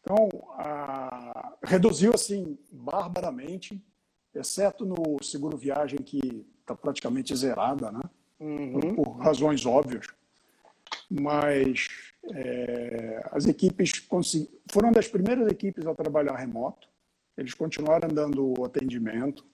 Então, 0.00 0.28
a, 0.58 1.54
reduziu 1.62 2.12
assim 2.14 2.58
barbaramente, 2.70 3.80
exceto 4.34 4.84
no 4.84 5.22
seguro 5.22 5.56
viagem 5.56 6.00
que 6.00 6.44
está 6.60 6.74
praticamente 6.74 7.34
zerada, 7.36 7.92
né? 7.92 8.00
Uhum. 8.40 8.94
Por, 8.94 9.10
razões 9.18 9.64
óbvias. 9.64 10.08
Mas 11.08 11.88
é, 12.34 13.28
as 13.30 13.46
equipes 13.46 13.92
foram 14.70 14.90
das 14.90 15.06
primeiras 15.06 15.46
equipes 15.50 15.86
a 15.86 15.94
trabalhar 15.94 16.36
remoto. 16.36 16.88
Eles 17.36 17.54
continuaram 17.54 18.08
dando 18.08 18.52
atendimento, 18.64 19.44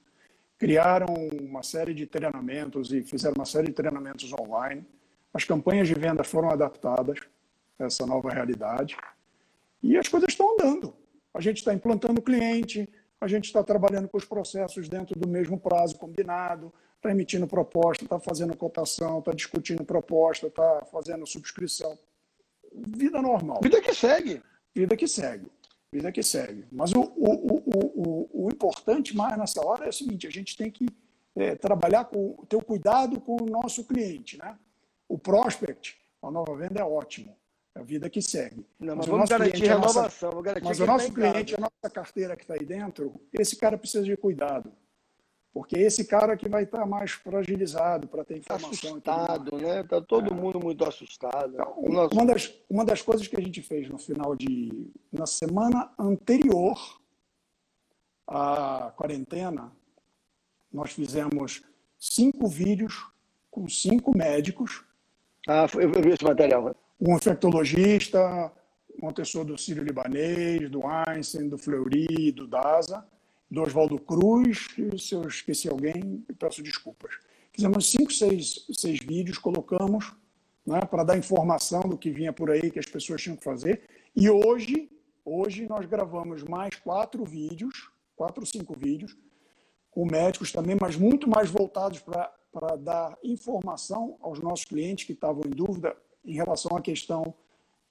criaram 0.57 1.15
uma 1.41 1.63
série 1.63 1.93
de 1.93 2.07
treinamentos 2.07 2.93
e 2.93 3.03
fizeram 3.03 3.35
uma 3.37 3.45
série 3.45 3.69
de 3.69 3.75
treinamentos 3.75 4.33
online. 4.33 4.85
As 5.39 5.45
campanhas 5.45 5.87
de 5.87 5.95
venda 5.95 6.25
foram 6.25 6.51
adaptadas 6.51 7.21
a 7.79 7.85
essa 7.85 8.05
nova 8.05 8.29
realidade. 8.29 8.97
E 9.81 9.97
as 9.97 10.09
coisas 10.09 10.31
estão 10.31 10.55
andando. 10.55 10.93
A 11.33 11.41
gente 11.41 11.59
está 11.59 11.73
implantando 11.73 12.19
o 12.19 12.25
cliente, 12.25 12.89
a 13.21 13.29
gente 13.29 13.45
está 13.45 13.63
trabalhando 13.63 14.09
com 14.09 14.19
os 14.19 14.25
processos 14.25 14.89
dentro 14.89 15.17
do 15.17 15.29
mesmo 15.29 15.57
prazo 15.57 15.97
combinado, 15.97 16.75
está 16.97 17.13
emitindo 17.13 17.47
proposta, 17.47 18.03
está 18.03 18.19
fazendo 18.19 18.57
cotação, 18.57 19.21
está 19.21 19.31
discutindo 19.31 19.85
proposta, 19.85 20.49
está 20.49 20.85
fazendo 20.91 21.25
subscrição. 21.25 21.97
Vida 22.75 23.23
normal. 23.23 23.61
Vida 23.63 23.81
que 23.81 23.95
segue. 23.95 24.43
Vida 24.75 24.97
que 24.97 25.07
segue. 25.07 25.47
Vida 25.93 26.11
que 26.11 26.23
segue. 26.25 26.67
Mas 26.73 26.91
o, 26.91 27.01
o, 27.01 27.63
o, 27.65 28.47
o, 28.47 28.49
importante 28.49 29.17
mais 29.17 29.39
nessa 29.39 29.65
hora 29.65 29.87
é 29.87 29.91
o 29.91 29.93
seguinte: 29.93 30.27
a 30.27 30.31
gente 30.31 30.57
tem 30.57 30.69
que 30.69 30.89
é, 31.37 31.55
trabalhar 31.55 32.07
com 32.07 32.45
ter 32.49 32.57
o 32.57 32.65
cuidado 32.65 33.21
com 33.21 33.41
o 33.41 33.47
nosso 33.47 33.85
cliente. 33.85 34.37
Né? 34.37 34.59
O 35.09 35.19
prospect, 35.19 35.97
a 36.23 36.31
nova 36.31 36.55
venda 36.57 36.81
é 36.81 36.85
ótimo 36.85 37.37
a 37.75 37.83
vida 37.83 38.11
que 38.11 38.21
segue. 38.21 38.67
Não, 38.79 38.97
mas, 38.97 39.07
mas 39.07 39.07
vamos 39.07 39.31
garantir 39.31 39.67
renovação. 39.67 40.31
Nossa, 40.33 40.61
mas 40.63 40.81
o 40.81 40.87
nosso 40.87 41.13
cliente, 41.13 41.55
a 41.55 41.59
nossa 41.59 41.95
carteira 41.95 42.37
que 42.37 42.43
está 42.43 42.55
aí 42.55 42.65
dentro, 42.65 43.21
esse 43.33 43.57
cara 43.57 43.79
precisa 43.79 44.05
de 44.05 44.17
cuidado. 44.17 44.73
Porque 45.53 45.77
é 45.77 45.83
esse 45.83 46.05
cara 46.05 46.37
que 46.37 46.49
vai 46.49 46.65
estar 46.65 46.81
tá 46.81 46.87
mais 46.87 47.13
fragilizado 47.13 48.07
para 48.07 48.25
ter 48.25 48.39
informação. 48.39 48.71
Assustado, 48.71 49.57
né? 49.57 49.81
Está 49.81 50.01
todo 50.01 50.33
é. 50.33 50.35
mundo 50.35 50.61
muito 50.61 50.85
assustado. 50.85 51.55
Então, 51.55 51.73
uma, 52.13 52.27
das, 52.27 52.53
uma 52.69 52.85
das 52.85 53.03
coisas 53.03 53.27
que 53.27 53.37
a 53.37 53.41
gente 53.41 53.63
fez 53.63 53.89
no 53.89 53.99
final 53.99 54.37
de. 54.37 54.91
Na 55.11 55.27
semana 55.27 55.91
anterior 55.99 57.01
à 58.27 58.93
quarentena, 58.97 59.73
nós 60.71 60.93
fizemos 60.93 61.63
cinco 61.99 62.47
vídeos 62.47 63.11
com 63.51 63.69
cinco 63.69 64.17
médicos. 64.17 64.85
Ah, 65.47 65.67
eu 65.75 65.91
vi 65.91 66.11
esse 66.11 66.25
material 66.25 66.75
um 67.01 67.17
infectologista, 67.17 68.53
uma 69.01 69.13
pessoa 69.13 69.45
do 69.45 69.57
Sírio-Libanês, 69.57 70.69
do 70.69 70.83
Einstein, 70.87 71.49
do 71.49 71.57
Fleury, 71.57 72.33
do 72.33 72.47
DASA, 72.47 73.07
do 73.51 73.63
Oswaldo 73.63 73.99
Cruz, 73.99 74.67
se 74.99 75.15
eu 75.15 75.23
esqueci 75.23 75.69
alguém, 75.69 76.25
peço 76.39 76.63
desculpas. 76.63 77.13
Fizemos 77.53 77.91
cinco, 77.91 78.13
seis, 78.13 78.67
seis 78.73 78.99
vídeos, 78.99 79.39
colocamos 79.39 80.13
né, 80.67 80.81
para 80.81 81.05
dar 81.05 81.17
informação 81.17 81.81
do 81.83 81.97
que 81.97 82.11
vinha 82.11 82.33
por 82.33 82.51
aí, 82.51 82.71
que 82.71 82.79
as 82.79 82.87
pessoas 82.87 83.23
tinham 83.23 83.37
que 83.37 83.45
fazer. 83.45 83.83
E 84.15 84.29
hoje, 84.29 84.91
hoje 85.25 85.67
nós 85.69 85.87
gravamos 85.87 86.43
mais 86.43 86.75
quatro 86.77 87.25
vídeos, 87.25 87.91
quatro 88.17 88.43
ou 88.43 88.47
cinco 88.47 88.77
vídeos, 88.77 89.17
com 89.91 90.05
médicos 90.05 90.53
também, 90.53 90.77
mas 90.79 90.97
muito 90.97 91.29
mais 91.29 91.49
voltados 91.49 92.01
para 92.01 92.33
dar 92.77 93.19
informação 93.23 94.17
aos 94.21 94.41
nossos 94.41 94.65
clientes 94.65 95.05
que 95.05 95.13
estavam 95.13 95.43
em 95.47 95.51
dúvida 95.51 95.97
em 96.25 96.35
relação 96.35 96.77
à 96.77 96.81
questão 96.81 97.35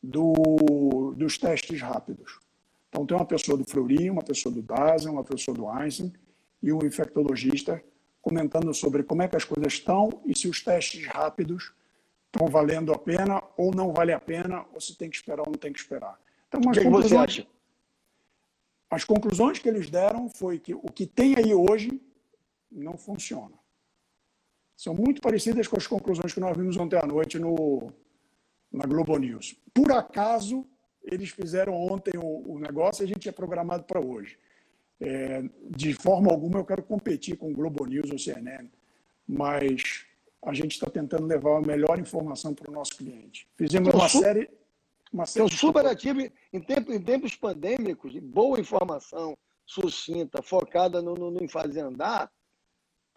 do, 0.01 1.13
dos 1.15 1.37
testes 1.37 1.81
rápidos. 1.81 2.39
Então, 2.89 3.05
tem 3.05 3.17
uma 3.17 3.25
pessoa 3.25 3.57
do 3.57 3.69
Fleury, 3.69 4.09
uma 4.09 4.23
pessoa 4.23 4.53
do 4.53 4.61
DASA, 4.61 5.11
uma 5.11 5.23
pessoa 5.23 5.55
do 5.55 5.67
Einstein 5.67 6.13
e 6.61 6.71
um 6.71 6.79
infectologista 6.85 7.83
comentando 8.21 8.73
sobre 8.73 9.03
como 9.03 9.21
é 9.21 9.27
que 9.27 9.35
as 9.35 9.45
coisas 9.45 9.73
estão 9.73 10.21
e 10.25 10.37
se 10.37 10.47
os 10.47 10.63
testes 10.63 11.05
rápidos 11.07 11.73
estão 12.25 12.47
valendo 12.47 12.93
a 12.93 12.97
pena 12.97 13.41
ou 13.55 13.73
não 13.73 13.93
vale 13.93 14.11
a 14.11 14.19
pena, 14.19 14.65
ou 14.73 14.81
se 14.81 14.97
tem 14.97 15.09
que 15.09 15.15
esperar 15.15 15.41
ou 15.41 15.51
não 15.51 15.59
tem 15.59 15.71
que 15.71 15.79
esperar. 15.79 16.19
Então, 16.47 16.59
o 16.59 16.71
que 16.71 16.83
conclusões, 16.83 17.09
você 17.09 17.41
acha? 17.41 17.47
As 18.89 19.03
conclusões 19.03 19.59
que 19.59 19.67
eles 19.67 19.89
deram 19.89 20.29
foi 20.29 20.59
que 20.59 20.73
o 20.73 20.91
que 20.93 21.05
tem 21.05 21.35
aí 21.37 21.53
hoje 21.53 22.01
não 22.71 22.97
funciona. 22.97 23.53
São 24.77 24.93
muito 24.93 25.19
parecidas 25.19 25.67
com 25.67 25.75
as 25.75 25.87
conclusões 25.87 26.31
que 26.31 26.39
nós 26.39 26.55
vimos 26.55 26.77
ontem 26.77 26.97
à 26.97 27.05
noite 27.05 27.39
no, 27.39 27.91
na 28.71 28.85
Globo 28.85 29.17
News. 29.17 29.55
Por 29.73 29.91
acaso, 29.91 30.67
eles 31.03 31.31
fizeram 31.31 31.73
ontem 31.73 32.15
o, 32.15 32.53
o 32.53 32.59
negócio 32.59 33.01
e 33.01 33.05
a 33.05 33.07
gente 33.07 33.21
tinha 33.21 33.33
programado 33.33 33.85
para 33.85 33.99
hoje. 33.99 34.37
É, 34.99 35.43
de 35.69 35.93
forma 35.93 36.31
alguma 36.31 36.59
eu 36.59 36.65
quero 36.65 36.83
competir 36.83 37.37
com 37.37 37.49
o 37.49 37.53
Globo 37.53 37.85
News 37.85 38.11
ou 38.11 38.19
CNN, 38.19 38.69
mas 39.27 40.05
a 40.45 40.53
gente 40.53 40.73
está 40.73 40.89
tentando 40.89 41.25
levar 41.25 41.57
a 41.57 41.61
melhor 41.61 41.99
informação 41.99 42.53
para 42.53 42.69
o 42.69 42.73
nosso 42.73 42.97
cliente. 42.97 43.47
Fizemos 43.57 43.91
uma 43.91 44.07
série. 44.07 44.47
Uma 45.11 45.25
série 45.25 45.45
então, 45.45 45.57
super 45.57 45.85
ativo 45.87 46.19
em, 46.53 46.61
tempo, 46.61 46.91
em 46.91 47.01
tempos 47.01 47.35
pandêmicos, 47.35 48.15
boa 48.19 48.59
informação, 48.59 49.35
sucinta, 49.65 50.43
focada 50.43 51.01
no, 51.01 51.15
no, 51.15 51.31
no 51.31 51.43
em 51.43 51.47
fazer 51.47 51.79
andar, 51.79 52.29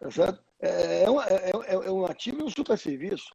tá 0.00 0.10
certo? 0.10 0.42
É, 0.60 1.04
é, 1.04 1.10
um, 1.10 1.20
é, 1.20 1.50
é, 1.50 1.74
é 1.74 1.90
um 1.90 2.04
ativo 2.04 2.40
e 2.40 2.42
um 2.42 2.50
super 2.50 2.76
serviço 2.76 3.30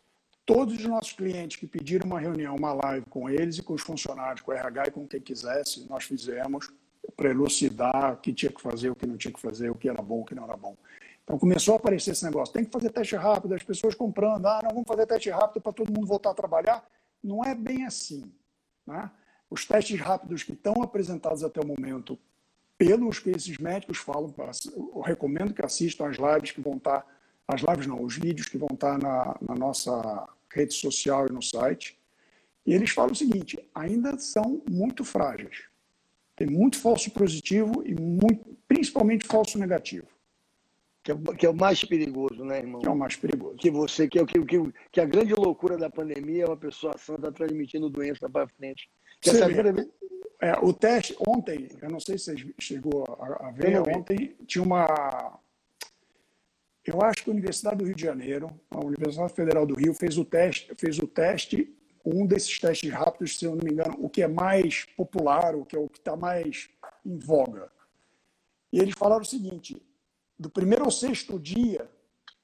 todos 0.45 0.75
os 0.75 0.85
nossos 0.85 1.13
clientes 1.13 1.57
que 1.57 1.65
pediram 1.65 2.05
uma 2.05 2.19
reunião, 2.19 2.55
uma 2.55 2.73
live 2.73 3.05
com 3.07 3.29
eles 3.29 3.57
e 3.57 3.63
com 3.63 3.73
os 3.73 3.81
funcionários, 3.81 4.41
com 4.41 4.51
o 4.51 4.53
RH 4.53 4.83
e 4.87 4.91
com 4.91 5.07
quem 5.07 5.19
quisesse, 5.19 5.89
nós 5.89 6.03
fizemos 6.03 6.71
para 7.17 7.29
elucidar 7.29 8.13
o 8.13 8.17
que 8.17 8.31
tinha 8.31 8.51
que 8.51 8.61
fazer, 8.61 8.89
o 8.89 8.95
que 8.95 9.07
não 9.07 9.17
tinha 9.17 9.33
que 9.33 9.41
fazer, 9.41 9.69
o 9.69 9.75
que 9.75 9.89
era 9.89 10.01
bom, 10.01 10.21
o 10.21 10.25
que 10.25 10.35
não 10.35 10.43
era 10.43 10.55
bom. 10.55 10.77
Então 11.23 11.39
começou 11.39 11.73
a 11.73 11.77
aparecer 11.77 12.11
esse 12.11 12.23
negócio. 12.23 12.53
Tem 12.53 12.63
que 12.63 12.71
fazer 12.71 12.91
teste 12.91 13.15
rápido, 13.15 13.55
as 13.55 13.63
pessoas 13.63 13.95
comprando. 13.95 14.45
Ah, 14.45 14.61
não, 14.63 14.69
vamos 14.69 14.87
fazer 14.87 15.07
teste 15.07 15.29
rápido 15.31 15.61
para 15.61 15.73
todo 15.73 15.91
mundo 15.91 16.05
voltar 16.05 16.31
a 16.31 16.35
trabalhar. 16.35 16.85
Não 17.23 17.43
é 17.43 17.55
bem 17.55 17.83
assim. 17.83 18.31
Né? 18.85 19.09
Os 19.49 19.65
testes 19.65 19.99
rápidos 19.99 20.43
que 20.43 20.53
estão 20.53 20.83
apresentados 20.83 21.43
até 21.43 21.59
o 21.59 21.65
momento 21.65 22.19
pelos 22.77 23.19
que 23.19 23.29
esses 23.29 23.57
médicos 23.57 23.97
falam, 23.97 24.33
eu 24.75 25.01
recomendo 25.01 25.53
que 25.53 25.63
assistam 25.63 26.07
as 26.07 26.17
lives 26.17 26.51
que 26.51 26.61
vão 26.61 26.77
estar, 26.77 27.05
as 27.47 27.61
lives 27.61 27.87
não, 27.87 28.03
os 28.03 28.17
vídeos 28.17 28.47
que 28.47 28.57
vão 28.57 28.69
estar 28.73 28.97
na, 28.97 29.35
na 29.41 29.55
nossa 29.55 30.27
rede 30.51 30.73
social 30.73 31.27
e 31.27 31.31
no 31.31 31.41
site. 31.41 31.97
E 32.65 32.73
eles 32.73 32.89
falam 32.89 33.11
o 33.11 33.15
seguinte: 33.15 33.59
ainda 33.73 34.17
são 34.17 34.61
muito 34.69 35.03
frágeis. 35.03 35.65
Tem 36.35 36.47
muito 36.47 36.77
falso 36.79 37.09
positivo 37.11 37.83
e 37.85 37.95
muito, 37.95 38.57
principalmente 38.67 39.25
falso 39.25 39.57
negativo. 39.57 40.07
Que 41.01 41.11
é, 41.11 41.15
que 41.37 41.45
é, 41.45 41.49
o 41.49 41.55
mais 41.55 41.83
perigoso, 41.85 42.43
né, 42.43 42.57
irmão? 42.57 42.81
Que 42.81 42.87
é 42.87 42.91
o 42.91 42.97
mais 42.97 43.15
perigoso. 43.15 43.55
Que 43.57 43.69
você, 43.69 44.07
que, 44.07 44.25
que, 44.25 44.43
que, 44.43 44.73
que 44.91 44.99
a 44.99 45.05
grande 45.05 45.33
loucura 45.33 45.77
da 45.77 45.89
pandemia 45.89 46.43
é 46.43 46.47
uma 46.47 46.57
pessoa 46.57 46.97
santa 46.97 47.31
transmitindo 47.31 47.89
doença 47.89 48.27
para 48.27 48.47
frente. 48.47 48.89
Que 49.21 49.29
essa 49.29 49.47
é, 50.41 50.53
o 50.61 50.73
teste, 50.73 51.15
ontem, 51.27 51.69
eu 51.81 51.89
não 51.89 51.99
sei 51.99 52.17
se 52.17 52.25
você 52.25 52.53
chegou 52.59 53.05
a, 53.19 53.47
a 53.47 53.51
ver, 53.51 53.79
ontem 53.81 54.35
tinha 54.45 54.63
uma. 54.63 55.39
Eu 56.83 57.01
acho 57.01 57.23
que 57.23 57.29
a 57.29 57.33
Universidade 57.33 57.77
do 57.77 57.85
Rio 57.85 57.95
de 57.95 58.03
Janeiro, 58.03 58.49
a 58.69 58.79
Universidade 58.79 59.33
Federal 59.33 59.65
do 59.65 59.75
Rio, 59.75 59.93
fez 59.93 60.17
o 60.17 60.25
teste, 60.25 60.73
fez 60.75 60.99
o 60.99 61.07
teste, 61.07 61.75
um 62.05 62.27
desses 62.27 62.59
testes 62.59 62.91
rápidos, 62.91 63.39
se 63.39 63.45
eu 63.45 63.55
não 63.55 63.63
me 63.63 63.71
engano, 63.71 63.95
o 63.99 64.09
que 64.09 64.21
é 64.21 64.27
mais 64.27 64.85
popular, 64.95 65.55
o 65.55 65.65
que 65.65 65.75
é 65.75 65.79
o 65.79 65.89
que 65.89 65.97
está 65.97 66.15
mais 66.15 66.69
em 67.03 67.17
voga. 67.17 67.71
E 68.71 68.79
eles 68.79 68.93
falaram 68.95 69.21
o 69.21 69.25
seguinte: 69.25 69.81
do 70.37 70.49
primeiro 70.49 70.83
ao 70.83 70.91
sexto 70.91 71.39
dia 71.39 71.89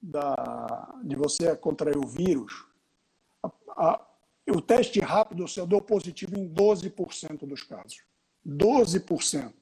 da, 0.02 0.96
de 1.04 1.16
você 1.16 1.56
contrair 1.56 1.98
o 1.98 2.08
vírus, 2.08 2.66
a, 3.44 3.52
a, 3.70 4.08
o 4.50 4.62
teste 4.62 5.00
rápido 5.00 5.48
só 5.48 5.66
deu 5.66 5.82
positivo 5.82 6.38
em 6.38 6.48
12% 6.48 7.46
dos 7.46 7.64
casos. 7.64 8.02
12%. 8.48 9.54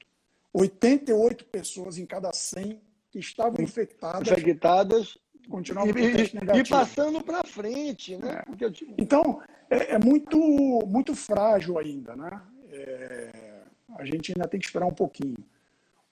88 0.52 1.44
pessoas 1.44 1.98
em 1.98 2.06
cada 2.06 2.32
100 2.32 2.80
que 3.10 3.18
estavam 3.18 3.62
infectadas. 3.62 4.28
Infectadas. 4.28 5.18
Continuavam 5.48 5.92
com 5.92 5.98
teste 5.98 6.36
negativo. 6.36 6.66
E 6.66 6.68
passando 6.68 7.22
para 7.22 7.44
frente, 7.44 8.16
né? 8.16 8.42
É. 8.60 8.70
Então, 8.96 9.42
é, 9.68 9.94
é, 9.94 9.98
muito, 9.98 10.38
muito 10.86 11.14
frágil 11.14 11.78
ainda, 11.78 12.14
né? 12.14 12.42
É, 12.70 13.62
a 13.98 14.04
gente 14.04 14.32
ainda 14.32 14.48
tem 14.48 14.60
que 14.60 14.66
esperar 14.66 14.86
um 14.86 14.94
pouquinho. 14.94 15.38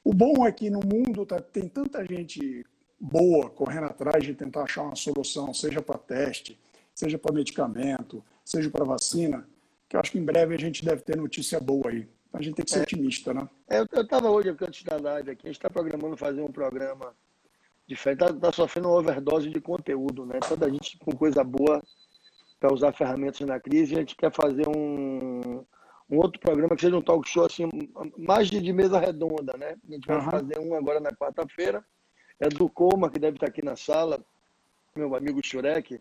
O 0.02 0.12
bom 0.12 0.46
é 0.46 0.52
que 0.52 0.70
no 0.70 0.80
mundo 0.80 1.24
tá, 1.24 1.40
tem 1.40 1.68
tanta 1.68 2.04
gente 2.04 2.64
boa 2.98 3.48
correndo 3.50 3.84
atrás 3.84 4.24
de 4.24 4.34
tentar 4.34 4.62
achar 4.62 4.82
uma 4.82 4.96
solução, 4.96 5.54
seja 5.54 5.80
para 5.80 5.98
teste, 5.98 6.58
seja 6.94 7.18
para 7.18 7.34
medicamento, 7.34 8.24
seja 8.48 8.70
para 8.70 8.84
vacina, 8.84 9.46
que 9.88 9.94
eu 9.94 10.00
acho 10.00 10.10
que 10.10 10.18
em 10.18 10.24
breve 10.24 10.54
a 10.54 10.58
gente 10.58 10.82
deve 10.84 11.02
ter 11.02 11.16
notícia 11.16 11.60
boa 11.60 11.90
aí. 11.90 12.08
A 12.32 12.40
gente 12.40 12.54
tem 12.56 12.64
que 12.64 12.70
ser 12.70 12.80
é, 12.80 12.82
otimista, 12.82 13.34
né? 13.34 13.48
É, 13.68 13.80
eu 13.80 14.02
estava 14.02 14.30
hoje, 14.30 14.48
antes 14.48 14.82
da 14.84 14.96
live 14.96 15.30
aqui, 15.30 15.46
a 15.46 15.48
gente 15.48 15.58
está 15.58 15.68
programando 15.68 16.16
fazer 16.16 16.40
um 16.40 16.50
programa 16.50 17.14
diferente, 17.86 18.22
está 18.22 18.32
tá 18.32 18.52
sofrendo 18.52 18.88
uma 18.88 18.98
overdose 18.98 19.50
de 19.50 19.60
conteúdo, 19.60 20.24
né? 20.24 20.40
Toda 20.46 20.70
gente 20.70 20.98
com 20.98 21.12
coisa 21.12 21.44
boa 21.44 21.82
para 22.58 22.72
usar 22.72 22.92
ferramentas 22.92 23.40
na 23.46 23.60
crise, 23.60 23.94
a 23.94 23.98
gente 23.98 24.16
quer 24.16 24.32
fazer 24.32 24.66
um, 24.66 25.64
um 26.10 26.16
outro 26.16 26.40
programa 26.40 26.74
que 26.74 26.82
seja 26.82 26.96
um 26.96 27.02
talk 27.02 27.28
show 27.28 27.44
assim, 27.44 27.68
mais 28.16 28.48
de, 28.48 28.60
de 28.60 28.72
mesa 28.72 28.98
redonda, 28.98 29.56
né? 29.58 29.76
A 29.88 29.92
gente 29.92 30.06
vai 30.06 30.18
uhum. 30.18 30.30
fazer 30.30 30.58
um 30.58 30.74
agora 30.74 31.00
na 31.00 31.10
quarta-feira. 31.10 31.84
É 32.40 32.48
do 32.48 32.68
Coma, 32.68 33.10
que 33.10 33.18
deve 33.18 33.36
estar 33.36 33.46
aqui 33.46 33.64
na 33.64 33.76
sala, 33.76 34.24
meu 34.94 35.14
amigo 35.14 35.44
Shurek. 35.44 36.00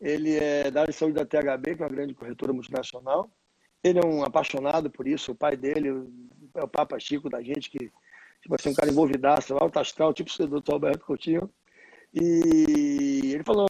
Ele 0.00 0.36
é 0.36 0.70
da 0.70 0.82
área 0.82 0.92
de 0.92 0.98
saúde 0.98 1.14
da 1.14 1.24
THB, 1.24 1.76
que 1.76 1.82
é 1.82 1.86
uma 1.86 1.92
grande 1.92 2.14
corretora 2.14 2.52
multinacional. 2.52 3.30
Ele 3.82 3.98
é 3.98 4.06
um 4.06 4.22
apaixonado 4.24 4.90
por 4.90 5.06
isso. 5.06 5.32
O 5.32 5.34
pai 5.34 5.56
dele 5.56 5.88
é 6.54 6.62
o 6.62 6.68
Papa 6.68 6.98
Chico 6.98 7.28
da 7.28 7.42
gente, 7.42 7.70
que 7.70 7.90
tipo 8.40 8.54
assim, 8.54 8.70
um 8.70 8.74
cara 8.74 8.90
envolvidaço, 8.90 9.54
alto 9.54 9.78
astral, 9.78 10.14
tipo 10.14 10.30
o 10.40 10.46
doutor 10.46 10.74
Alberto 10.74 11.04
Coutinho. 11.04 11.50
E 12.14 13.32
ele 13.34 13.44
falou, 13.44 13.66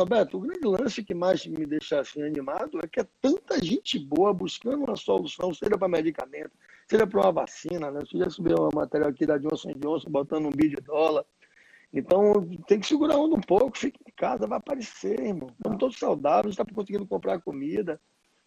Alberto, 0.00 0.38
o 0.38 0.40
grande 0.40 0.66
lance 0.66 1.04
que 1.04 1.14
mais 1.14 1.46
me 1.46 1.66
deixa 1.66 2.00
assim 2.00 2.22
animado 2.22 2.78
é 2.82 2.88
que 2.88 3.00
é 3.00 3.06
tanta 3.20 3.62
gente 3.62 3.98
boa 3.98 4.32
buscando 4.32 4.84
uma 4.84 4.96
solução, 4.96 5.52
seja 5.52 5.76
para 5.76 5.86
medicamento, 5.86 6.52
seja 6.88 7.06
para 7.06 7.20
uma 7.20 7.32
vacina, 7.32 7.90
né? 7.90 8.00
Você 8.00 8.16
já 8.18 8.30
subiu 8.30 8.56
uma 8.56 8.70
matéria 8.82 9.08
aqui 9.08 9.26
da 9.26 9.36
Johnson 9.36 9.72
Johnson 9.76 10.08
botando 10.08 10.46
um 10.46 10.50
bi 10.50 10.70
de 10.70 10.76
dólar. 10.76 11.26
Então 11.96 12.46
tem 12.66 12.78
que 12.78 12.86
segurar 12.86 13.16
um 13.16 13.40
pouco, 13.40 13.78
fica 13.78 13.98
em 14.06 14.12
casa, 14.14 14.46
vai 14.46 14.58
aparecer, 14.58 15.18
irmão. 15.18 15.48
Estamos 15.56 15.78
todos 15.78 15.98
saudáveis, 15.98 16.52
está 16.52 16.64
conseguindo 16.64 17.06
comprar 17.06 17.40
comida. 17.40 17.98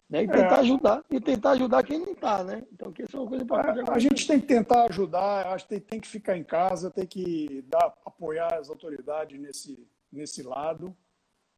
Né? 0.08 0.22
E 0.22 0.28
tentar 0.28 0.56
é. 0.56 0.60
ajudar, 0.60 1.04
e 1.10 1.20
tentar 1.20 1.50
ajudar 1.50 1.82
quem 1.82 1.98
não 1.98 2.12
está, 2.12 2.42
né? 2.42 2.64
Então, 2.72 2.92
que 2.92 3.02
isso 3.02 3.16
é 3.16 3.20
uma 3.20 3.28
coisa 3.28 3.44
importante. 3.44 3.90
A, 3.90 3.94
a 3.94 3.98
gente 3.98 4.26
tem 4.26 4.40
que 4.40 4.46
tentar 4.46 4.86
ajudar, 4.88 5.46
acho 5.48 5.66
que 5.66 5.70
tem, 5.70 5.80
tem, 5.80 6.00
que 6.00 6.08
ficar 6.08 6.36
em 6.36 6.42
casa, 6.42 6.90
tem 6.90 7.06
que 7.06 7.64
dar, 7.68 7.94
apoiar 8.04 8.54
as 8.54 8.68
autoridades 8.70 9.38
nesse, 9.40 9.86
nesse 10.12 10.42
lado, 10.42 10.96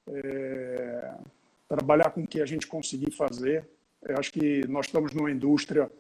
é, 0.07 1.15
trabalhar 1.67 2.11
com 2.11 2.23
o 2.23 2.27
que 2.27 2.43
a 2.43 2.47
gente 2.47 2.67
conseguir 2.67 3.11
fazer. 3.11 3.67
Eu 4.03 4.19
acho 4.19 4.33
que 4.33 4.67
nós 4.67 4.87
estamos 4.87 5.13
numa 5.13 5.31
indústria 5.31 5.91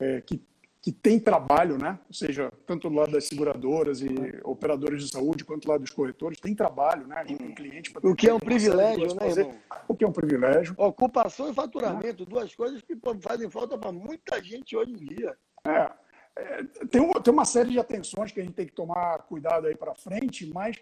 é, 0.00 0.22
que 0.22 0.42
que 0.84 0.92
tem 0.92 1.18
trabalho, 1.18 1.78
né? 1.78 1.98
ou 2.06 2.12
seja, 2.12 2.52
tanto 2.66 2.90
do 2.90 2.94
lado 2.94 3.10
das 3.10 3.24
seguradoras 3.24 4.02
e 4.02 4.08
operadores 4.44 5.02
de 5.02 5.10
saúde, 5.10 5.42
quanto 5.42 5.62
do 5.64 5.70
lado 5.70 5.80
dos 5.80 5.90
corretores, 5.90 6.38
tem 6.38 6.54
trabalho, 6.54 7.06
né? 7.06 7.24
Tem 7.24 7.54
cliente 7.54 7.90
para 7.90 8.06
O 8.06 8.14
que 8.14 8.28
é 8.28 8.34
um 8.34 8.38
privilégio, 8.38 9.14
né, 9.14 9.30
irmão? 9.30 9.58
O 9.88 9.96
que 9.96 10.04
é 10.04 10.06
um 10.06 10.12
privilégio. 10.12 10.74
Ocupação 10.76 11.50
e 11.50 11.54
faturamento, 11.54 12.26
duas 12.26 12.54
coisas 12.54 12.82
que 12.82 12.94
fazem 13.18 13.48
falta 13.48 13.78
para 13.78 13.90
muita 13.92 14.44
gente 14.44 14.76
hoje 14.76 14.92
em 14.92 15.06
dia. 15.06 15.34
É, 15.66 15.90
é, 16.36 16.64
tem, 16.90 17.00
uma, 17.00 17.18
tem 17.18 17.32
uma 17.32 17.46
série 17.46 17.70
de 17.70 17.80
atenções 17.80 18.30
que 18.30 18.40
a 18.40 18.44
gente 18.44 18.54
tem 18.54 18.66
que 18.66 18.74
tomar 18.74 19.22
cuidado 19.22 19.66
aí 19.66 19.74
para 19.74 19.94
frente, 19.94 20.52
mas 20.52 20.76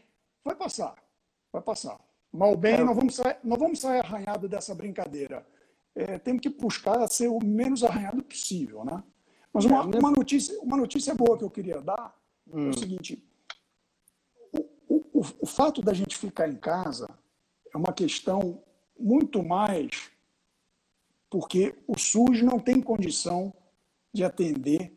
vai 0.44 0.56
passar, 0.56 0.96
vai 1.52 1.62
passar. 1.62 1.96
Mal 2.32 2.56
bem, 2.56 2.74
é. 2.74 2.82
nós, 2.82 2.96
vamos 2.96 3.14
sair, 3.14 3.36
vamos 3.44 3.78
sair 3.78 4.00
arranhado 4.00 4.48
dessa 4.48 4.74
brincadeira. 4.74 5.46
É, 5.94 6.18
temos 6.18 6.40
que 6.40 6.48
buscar 6.48 7.06
ser 7.06 7.28
o 7.28 7.38
menos 7.38 7.84
arranhado 7.84 8.20
possível, 8.24 8.84
né? 8.84 9.00
Mas 9.52 9.64
uma, 9.64 9.82
uma, 9.82 10.10
notícia, 10.10 10.58
uma 10.60 10.76
notícia 10.76 11.14
boa 11.14 11.36
que 11.36 11.44
eu 11.44 11.50
queria 11.50 11.80
dar 11.80 12.14
hum. 12.48 12.64
é 12.64 12.66
o 12.66 12.68
hum. 12.68 12.72
seguinte: 12.72 13.24
o, 14.88 14.96
o, 15.12 15.24
o 15.40 15.46
fato 15.46 15.82
da 15.82 15.92
gente 15.92 16.16
ficar 16.16 16.48
em 16.48 16.56
casa 16.56 17.08
é 17.72 17.76
uma 17.76 17.92
questão 17.92 18.62
muito 18.98 19.42
mais 19.42 20.12
porque 21.32 21.74
o 21.88 21.98
SUS 21.98 22.42
não 22.42 22.58
tem 22.58 22.78
condição 22.78 23.54
de 24.12 24.22
atender 24.22 24.92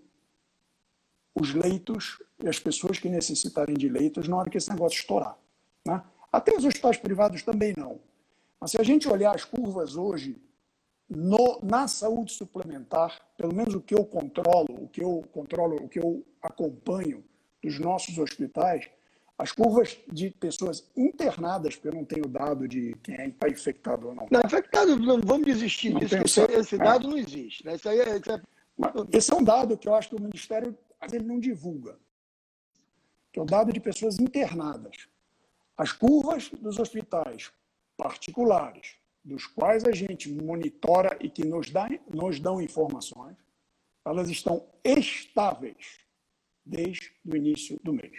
os 1.33 1.53
leitos 1.53 2.21
e 2.43 2.49
as 2.49 2.59
pessoas 2.59 2.99
que 2.99 3.07
necessitarem 3.07 3.73
de 3.73 3.87
leitos 3.87 4.27
na 4.27 4.35
hora 4.35 4.49
que 4.49 4.57
esse 4.57 4.69
negócio 4.69 4.99
estourar. 4.99 5.37
Né? 5.85 6.03
Até 6.29 6.53
os 6.53 6.65
hospitais 6.65 6.97
privados 6.97 7.41
também 7.41 7.73
não. 7.77 8.01
Mas 8.59 8.71
se 8.71 8.81
a 8.81 8.83
gente 8.83 9.07
olhar 9.07 9.33
as 9.33 9.45
curvas 9.45 9.95
hoje 9.95 10.35
no, 11.09 11.59
na 11.63 11.87
saúde 11.87 12.31
suplementar, 12.33 13.19
pelo 13.37 13.53
menos 13.53 13.73
o 13.75 13.81
que 13.81 13.93
eu 13.93 14.05
controlo, 14.05 14.83
o 14.83 14.87
que 14.87 15.01
eu 15.01 15.23
controlo, 15.31 15.77
o 15.77 15.87
que 15.87 15.99
eu 15.99 16.25
acompanho 16.41 17.23
dos 17.61 17.79
nossos 17.79 18.17
hospitais, 18.17 18.89
as 19.37 19.51
curvas 19.51 19.97
de 20.11 20.29
pessoas 20.31 20.89
internadas, 20.95 21.75
porque 21.75 21.89
eu 21.89 21.99
não 21.99 22.05
tenho 22.05 22.27
dado 22.27 22.67
de 22.67 22.95
quem 23.03 23.15
está 23.27 23.49
infectado 23.49 24.07
ou 24.07 24.15
não. 24.15 24.27
Não, 24.31 24.41
infectado, 24.45 24.95
não, 24.95 25.19
vamos 25.21 25.45
desistir 25.45 25.91
não 25.91 25.99
disso, 25.99 26.15
esse, 26.15 26.41
esse 26.53 26.77
dado 26.77 27.07
é. 27.07 27.09
não 27.09 27.17
existe. 27.17 27.65
Né? 27.65 27.75
Isso 27.75 27.89
aí 27.89 27.99
é, 27.99 28.17
isso 28.17 28.31
é... 28.31 28.41
Esse 29.11 29.31
é 29.31 29.35
um 29.35 29.43
dado 29.43 29.77
que 29.77 29.87
eu 29.87 29.95
acho 29.95 30.09
que 30.09 30.15
o 30.15 30.21
Ministério 30.21 30.77
ele 31.13 31.23
não 31.23 31.39
divulga, 31.39 31.97
que 33.31 33.39
é 33.39 33.41
o 33.41 33.45
dado 33.45 33.71
de 33.71 33.79
pessoas 33.79 34.19
internadas. 34.19 35.07
As 35.77 35.91
curvas 35.91 36.49
dos 36.49 36.79
hospitais 36.79 37.51
particulares, 37.97 38.95
dos 39.25 39.47
quais 39.47 39.83
a 39.83 39.91
gente 39.91 40.31
monitora 40.31 41.17
e 41.19 41.27
que 41.27 41.43
nos, 41.43 41.71
dá, 41.71 41.89
nos 42.07 42.39
dão 42.39 42.61
informações, 42.61 43.35
elas 44.05 44.29
estão 44.29 44.63
estáveis 44.83 45.99
desde 46.63 47.11
o 47.25 47.35
início 47.35 47.79
do 47.83 47.91
mês. 47.91 48.15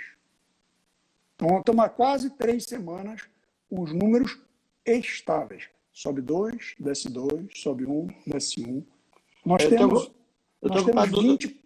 Então, 1.36 1.58
estamos 1.58 1.84
há 1.84 1.88
quase 1.88 2.30
três 2.30 2.64
semanas 2.64 3.22
com 3.68 3.82
os 3.82 3.92
números 3.92 4.36
estáveis. 4.84 5.68
Sobe 5.92 6.20
dois, 6.20 6.74
desce 6.78 7.08
dois, 7.08 7.46
sobe 7.54 7.86
um, 7.86 8.08
desce 8.26 8.60
um. 8.68 8.84
Nós 9.44 9.62
eu 9.62 9.70
temos, 9.70 10.06
tô, 10.60 10.68
nós, 10.68 10.84
temos 10.84 11.10
20, 11.10 11.64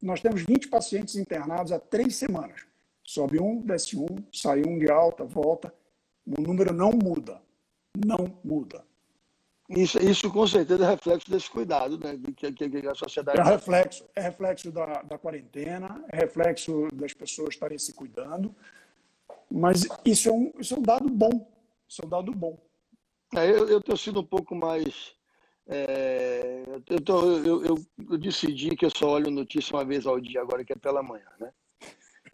nós 0.00 0.20
temos 0.20 0.42
20 0.42 0.68
pacientes 0.68 1.14
internados 1.16 1.72
há 1.72 1.78
três 1.78 2.16
semanas. 2.16 2.66
Sobe 3.04 3.38
um, 3.38 3.60
desce 3.60 3.98
um, 3.98 4.06
sai 4.32 4.62
um 4.66 4.78
de 4.78 4.90
alta, 4.90 5.24
volta. 5.24 5.74
O 6.26 6.40
número 6.40 6.72
não 6.72 6.90
muda 6.90 7.40
não 8.04 8.38
muda. 8.44 8.84
Isso, 9.68 9.98
isso 9.98 10.30
com 10.30 10.46
certeza 10.46 10.84
é 10.84 10.88
reflexo 10.88 11.30
desse 11.30 11.50
cuidado 11.50 11.98
né, 11.98 12.18
que, 12.34 12.52
que, 12.52 12.70
que 12.70 12.88
a 12.88 12.94
sociedade. 12.94 13.38
É 13.38 13.42
reflexo, 13.42 14.04
é 14.16 14.20
reflexo 14.22 14.72
da, 14.72 15.02
da 15.02 15.18
quarentena, 15.18 16.02
é 16.10 16.16
reflexo 16.16 16.88
das 16.94 17.12
pessoas 17.12 17.50
estarem 17.50 17.78
se 17.78 17.92
cuidando. 17.92 18.54
Mas 19.50 19.86
isso 20.04 20.30
é 20.30 20.32
um, 20.32 20.52
isso 20.58 20.74
é 20.74 20.78
um 20.78 20.82
dado 20.82 21.08
bom. 21.10 21.50
Isso 21.86 22.02
é 22.02 22.06
um 22.06 22.08
dado 22.08 22.32
bom. 22.32 22.58
É, 23.36 23.50
eu, 23.50 23.68
eu 23.68 23.80
tenho 23.82 23.98
sido 23.98 24.20
um 24.20 24.24
pouco 24.24 24.54
mais. 24.54 25.14
É, 25.66 26.62
eu, 26.88 27.00
tô, 27.02 27.20
eu, 27.38 27.64
eu, 27.64 27.86
eu, 28.10 28.18
decidi 28.18 28.74
que 28.74 28.86
eu 28.86 28.90
só 28.90 29.10
olho 29.10 29.30
notícia 29.30 29.76
uma 29.76 29.84
vez 29.84 30.06
ao 30.06 30.18
dia 30.18 30.40
agora, 30.40 30.64
que 30.64 30.72
é 30.72 30.76
pela 30.76 31.02
manhã, 31.02 31.28
né? 31.38 31.52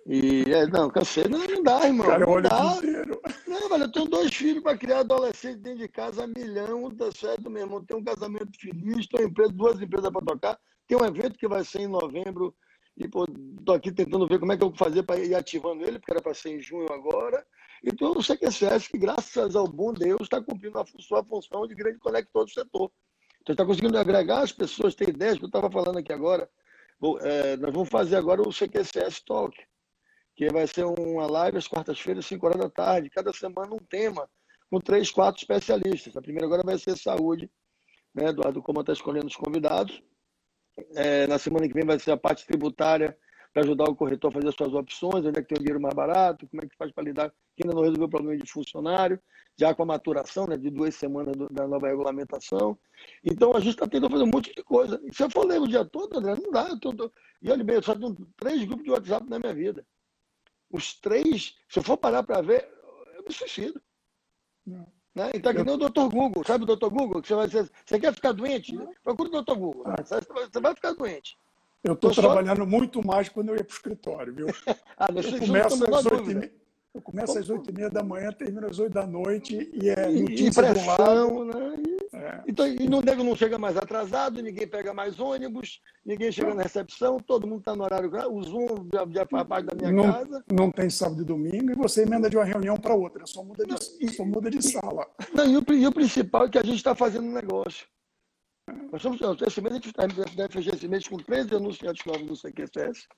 E 0.07 0.43
é, 0.53 0.67
não, 0.67 0.91
cansei, 0.91 1.25
não, 1.25 1.39
não 1.39 1.63
dá, 1.63 1.87
irmão. 1.87 2.07
Cara, 2.07 2.27
não 2.27 2.43
dá. 2.43 2.75
Não, 3.47 3.69
velho, 3.69 3.85
eu 3.85 3.93
tenho 3.93 4.07
dois 4.07 4.35
filhos 4.35 4.63
para 4.63 4.77
criar 4.77 4.99
adolescente 5.01 5.61
dentro 5.61 5.79
de 5.79 5.89
casa, 5.89 6.27
milhão, 6.27 6.91
tá 6.91 7.11
certo, 7.11 7.49
meu 7.51 7.63
irmão. 7.63 7.85
Tenho 7.85 8.01
um 8.01 8.05
casamento 8.05 8.51
feliz, 8.61 9.07
tenho 9.07 9.29
empresa, 9.29 9.53
duas 9.53 9.81
empresas 9.81 10.11
para 10.11 10.27
tocar. 10.27 10.59
Tem 10.87 10.99
um 10.99 11.05
evento 11.05 11.39
que 11.39 11.49
vai 11.49 11.65
ser 11.65 11.81
em 11.81 11.87
novembro 11.87 12.55
e 12.97 13.09
pô, 13.09 13.27
tô 13.65 13.73
aqui 13.73 13.91
tentando 13.91 14.27
ver 14.29 14.39
como 14.39 14.53
é 14.53 14.57
que 14.57 14.63
eu 14.63 14.69
vou 14.69 14.77
fazer 14.77 15.03
para 15.03 15.19
ir 15.19 15.35
ativando 15.35 15.85
ele, 15.85 15.99
porque 15.99 16.13
era 16.13 16.23
para 16.23 16.35
ser 16.35 16.51
em 16.51 16.61
junho 16.61 16.93
agora. 16.93 17.45
Então, 17.83 18.13
o 18.13 18.23
CQCS, 18.23 18.89
que 18.89 18.99
graças 18.99 19.57
ao 19.57 19.67
bom 19.67 19.93
Deus, 19.93 20.23
está 20.23 20.41
cumprindo 20.41 20.79
a 20.79 20.85
sua 21.01 21.25
função 21.25 21.67
de 21.67 21.75
grande 21.75 21.99
conector 21.99 22.45
do 22.45 22.51
setor. 22.51 22.91
Então, 23.43 23.53
está 23.53 23.65
conseguindo 23.65 23.99
agregar 23.99 24.43
as 24.43 24.53
pessoas, 24.53 24.95
tem 24.95 25.09
ideias 25.09 25.39
que 25.39 25.45
eu 25.45 25.49
estava 25.49 25.71
falando 25.71 25.99
aqui 25.99 26.13
agora. 26.13 26.49
É, 27.23 27.57
nós 27.57 27.73
vamos 27.73 27.89
fazer 27.89 28.17
agora 28.17 28.41
o 28.41 28.53
CQCS 28.53 29.21
Talk, 29.27 29.55
que 30.35 30.49
vai 30.53 30.67
ser 30.67 30.85
uma 30.85 31.27
live 31.31 31.59
às 31.59 31.69
quartas-feiras, 31.69 32.27
5 32.27 32.47
horas 32.47 32.61
da 32.61 32.69
tarde, 32.69 33.11
cada 33.11 33.33
semana 33.33 33.75
um 33.75 33.79
tema, 33.79 34.29
com 34.71 34.81
três, 34.81 35.11
quatro 35.11 35.41
especialistas. 35.41 36.17
A 36.17 36.23
primeira 36.23 36.47
agora 36.47 36.63
vai 36.65 36.79
ser 36.79 36.97
saúde, 36.97 37.51
né, 38.15 38.29
Eduardo, 38.29 38.63
como 38.63 38.81
está 38.81 38.93
escolhendo 38.93 39.27
os 39.27 39.37
convidados. 39.37 40.03
É, 40.97 41.27
na 41.29 41.39
semana 41.39 41.69
que 41.69 41.75
vem 41.75 41.85
vai 41.85 41.99
ser 41.99 42.11
a 42.11 42.17
parte 42.17 42.45
tributária 42.47 43.17
para 43.53 43.63
ajudar 43.63 43.85
o 43.85 43.95
corretor 43.95 44.29
a 44.31 44.33
fazer 44.33 44.49
as 44.49 44.55
suas 44.57 44.75
opções, 44.75 45.25
onde 45.25 45.39
é 45.39 45.43
que 45.43 45.49
tem 45.49 45.57
o 45.57 45.61
dinheiro 45.61 45.81
mais 45.81 45.95
barato, 45.95 46.49
como 46.49 46.65
é 46.65 46.67
que 46.67 46.77
faz 46.77 46.91
para 46.91 47.05
lidar, 47.05 47.31
que 47.57 47.63
ainda 47.63 47.73
não 47.73 47.83
resolveu 47.83 48.07
o 48.07 48.11
problema 48.11 48.37
de 48.37 48.51
funcionário, 48.51 49.21
já 49.57 49.73
com 49.73 49.85
a 49.85 49.87
maturação 49.87 50.49
né, 50.49 50.57
de 50.57 50.69
duas 50.71 50.97
semanas 50.97 51.37
do, 51.37 51.49
da 51.49 51.69
nova 51.69 51.87
regulamentação. 51.87 52.77
Então 53.25 53.53
a 53.55 53.61
gente 53.61 53.75
está 53.75 53.87
tentando 53.87 54.11
fazer 54.11 54.25
um 54.25 54.31
monte 54.35 54.53
de 54.53 54.65
coisa. 54.65 55.01
E 55.05 55.15
se 55.15 55.23
eu 55.23 55.31
for 55.31 55.47
ler 55.47 55.61
o 55.61 55.69
dia 55.69 55.85
todo, 55.85 56.19
André, 56.19 56.35
não 56.35 56.51
dá. 56.51 56.69
Eu 56.69 56.81
tô, 56.81 56.93
tô... 56.93 57.13
E 57.41 57.49
olha 57.49 57.63
bem, 57.63 57.77
eu 57.77 57.83
só 57.83 57.95
tenho 57.95 58.17
três 58.37 58.65
grupos 58.65 58.85
de 58.85 58.91
WhatsApp 58.91 59.31
na 59.31 59.39
minha 59.39 59.55
vida. 59.55 59.87
Os 60.75 60.93
três, 60.95 61.55
se 61.69 61.79
eu 61.79 61.85
for 61.85 61.97
parar 61.97 62.25
para 62.25 62.43
ver, 62.43 62.69
eu 63.17 63.23
me 63.23 63.33
suicido. 63.33 63.81
Não. 64.67 64.85
Né? 65.15 65.31
Então, 65.33 65.53
é 65.53 65.55
que 65.55 65.63
nem 65.63 65.75
o 65.75 65.79
Dr. 65.79 66.09
Google, 66.13 66.43
sabe 66.45 66.65
o 66.65 66.77
Dr. 66.77 66.89
Google? 66.89 67.23
Que 67.23 67.29
você, 67.29 67.35
vai 67.37 67.49
ser, 67.49 67.71
você 67.87 68.01
quer 68.01 68.13
ficar 68.13 68.33
doente? 68.33 68.77
Procura 69.05 69.29
o 69.29 69.43
Dr. 69.43 69.55
Google. 69.55 69.85
Né? 69.85 69.95
Você 70.05 70.61
vai 70.61 70.75
ficar 70.75 70.93
doente. 70.95 71.39
Eu 71.85 71.93
estou 71.93 72.11
trabalhando 72.11 72.65
só... 72.65 72.67
muito 72.67 73.07
mais 73.07 73.29
quando 73.29 73.51
eu 73.51 73.57
ia 73.57 73.63
para 73.63 73.73
o 73.73 73.77
escritório, 73.77 74.35
viu? 74.35 74.47
ah, 74.99 75.07
eu, 75.15 75.39
começo 75.39 75.95
às 75.95 76.07
8 76.07 76.31
e 76.31 76.35
meia, 76.35 76.53
eu 76.95 77.03
começo 77.03 77.37
às 77.37 77.51
8 77.51 77.71
e 77.71 77.75
meia 77.75 77.91
da 77.91 78.05
manhã, 78.05 78.31
termino 78.31 78.69
às 78.69 78.79
8 78.79 78.93
da 78.93 79.05
noite 79.05 79.69
e 79.73 79.89
é 79.89 80.09
notícia 80.09 80.63
lado. 80.87 81.45
Né? 81.45 81.77
É. 82.13 82.43
Então, 82.47 82.69
e 82.69 82.87
o 82.87 83.01
nego 83.01 83.25
não 83.25 83.35
chega 83.35 83.59
mais 83.59 83.77
atrasado, 83.77 84.41
ninguém 84.41 84.67
pega 84.69 84.95
mais 84.95 85.19
ônibus, 85.19 85.81
ninguém 86.07 86.31
chega 86.31 86.55
na 86.55 86.63
recepção, 86.63 87.19
todo 87.19 87.49
mundo 87.49 87.59
está 87.59 87.75
no 87.75 87.83
horário. 87.83 88.09
O 88.31 88.43
Zoom 88.45 88.89
já, 88.93 89.05
já 89.11 89.27
faz 89.27 89.49
parte 89.49 89.67
da 89.67 89.75
minha 89.75 89.91
não, 89.91 90.13
casa. 90.13 90.45
Não 90.53 90.71
tem 90.71 90.89
sábado 90.89 91.23
e 91.23 91.25
domingo, 91.25 91.73
e 91.73 91.75
você 91.75 92.03
emenda 92.03 92.31
de 92.31 92.37
uma 92.37 92.45
reunião 92.45 92.77
para 92.77 92.95
outra, 92.95 93.27
só 93.27 93.43
muda 93.43 93.65
de, 93.65 93.73
não, 93.73 93.79
e, 94.01 94.09
só 94.11 94.25
muda 94.25 94.49
de 94.49 94.63
sala. 94.63 95.05
Não, 95.35 95.45
e, 95.45 95.57
o, 95.57 95.65
e 95.73 95.87
o 95.89 95.93
principal 95.93 96.45
é 96.45 96.49
que 96.49 96.59
a 96.59 96.65
gente 96.65 96.77
está 96.77 96.95
fazendo 96.95 97.27
um 97.27 97.33
negócio. 97.33 97.89
Nós 98.93 99.05
estamos, 99.05 99.43
esse 99.43 99.61
mês 99.61 99.75
a 99.99 100.07
gente 100.07 100.37
deve 100.37 100.53
fechar 100.53 100.75
esse 100.75 100.87
mês 100.87 101.09
com 101.09 101.17
13 101.17 101.57
anunciantes 101.57 102.07
novos 102.07 102.27
do 102.27 102.37
CQCS. 102.37 103.09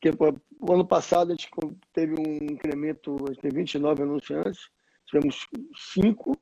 Que, 0.00 0.10
o 0.10 0.72
ano 0.72 0.86
passado 0.86 1.32
a 1.32 1.34
gente 1.34 1.48
teve 1.92 2.14
um 2.14 2.52
incremento, 2.52 3.16
a 3.24 3.32
gente 3.32 3.40
teve 3.40 3.56
29 3.56 4.02
anunciantes, 4.02 4.70
tivemos 5.06 5.46
5, 5.94 6.36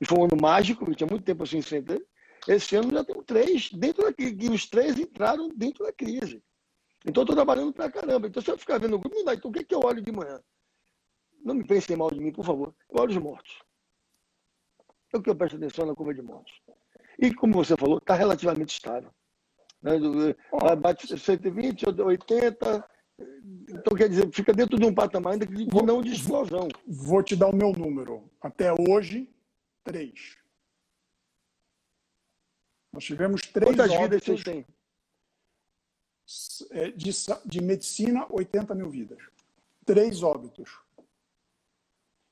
e 0.00 0.06
foi 0.06 0.18
um 0.18 0.24
ano 0.24 0.36
mágico, 0.40 0.84
porque 0.84 0.96
tinha 0.96 1.08
muito 1.08 1.24
tempo 1.24 1.42
assim 1.42 1.62
sem 1.62 1.82
ter. 1.82 2.04
Esse 2.46 2.76
ano 2.76 2.90
já 2.90 3.02
temos 3.04 3.24
três, 3.24 3.70
dentro 3.72 4.04
da 4.04 4.12
crise, 4.12 4.36
e 4.40 4.50
os 4.50 4.66
três 4.68 4.98
entraram 4.98 5.48
dentro 5.48 5.84
da 5.84 5.92
crise. 5.92 6.42
Então 7.04 7.22
estou 7.22 7.36
trabalhando 7.36 7.72
pra 7.72 7.90
caramba. 7.90 8.26
Então 8.26 8.42
se 8.42 8.50
eu 8.50 8.58
ficar 8.58 8.78
vendo 8.78 8.94
o 8.94 8.98
grupo, 8.98 9.16
não 9.16 9.24
dá. 9.24 9.34
Então 9.34 9.50
o 9.50 9.54
que, 9.54 9.60
é 9.60 9.64
que 9.64 9.74
eu 9.74 9.80
olho 9.80 10.02
de 10.02 10.12
manhã? 10.12 10.40
Não 11.44 11.54
me 11.54 11.64
pensem 11.64 11.96
mal 11.96 12.10
de 12.10 12.20
mim, 12.20 12.32
por 12.32 12.44
favor. 12.44 12.74
Eu 12.90 13.00
olho 13.00 13.10
os 13.10 13.16
mortos. 13.16 13.62
É 15.14 15.18
o 15.18 15.22
que 15.22 15.30
eu 15.30 15.36
presto 15.36 15.56
atenção 15.56 15.86
na 15.86 15.94
curva 15.94 16.12
de 16.12 16.22
mortos. 16.22 16.52
E, 17.18 17.32
como 17.32 17.54
você 17.54 17.76
falou, 17.76 17.98
está 17.98 18.14
relativamente 18.14 18.74
estável. 18.74 19.10
Né? 19.86 20.34
Bate 20.76 21.18
120, 21.18 21.86
80. 22.00 22.84
Então, 23.68 23.96
quer 23.96 24.08
dizer, 24.08 24.30
fica 24.32 24.52
dentro 24.52 24.78
de 24.78 24.84
um 24.84 24.92
patamar 24.92 25.34
ainda 25.34 25.46
de 25.46 25.66
não 25.66 26.02
de 26.02 26.12
explosão. 26.12 26.68
Vou 26.86 27.22
te 27.22 27.36
dar 27.36 27.48
o 27.48 27.56
meu 27.56 27.72
número. 27.72 28.28
Até 28.40 28.72
hoje, 28.72 29.30
três. 29.84 30.36
Nós 32.92 33.04
tivemos 33.04 33.42
três 33.42 33.70
Quantas 33.70 33.96
vidas 33.96 34.22
vocês 34.24 34.42
têm? 34.42 34.66
É, 36.72 36.90
de, 36.90 37.10
de 37.44 37.62
medicina, 37.62 38.26
80 38.28 38.74
mil 38.74 38.90
vidas. 38.90 39.22
Três 39.84 40.22
óbitos. 40.22 40.80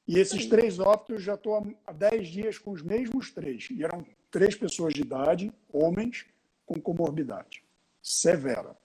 E 0.07 0.19
esses 0.19 0.47
três 0.47 0.79
óbitos 0.79 1.23
já 1.23 1.35
estou 1.35 1.77
há 1.87 1.93
10 1.93 2.29
dias 2.29 2.59
com 2.59 2.73
os 2.73 2.83
mesmos 2.83 3.31
três. 3.31 3.69
E 3.71 3.83
eram 3.85 4.05
três 4.31 4.55
pessoas 4.55 4.93
de 4.93 5.01
idade, 5.01 5.53
homens, 5.73 6.27
com 6.65 6.81
comorbidade 6.81 7.63
severa. 8.03 8.77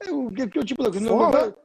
É, 0.00 0.10
o 0.10 0.30
que, 0.30 0.42
eu 0.42 0.64
tipo 0.64 0.82
Fora, 1.08 1.56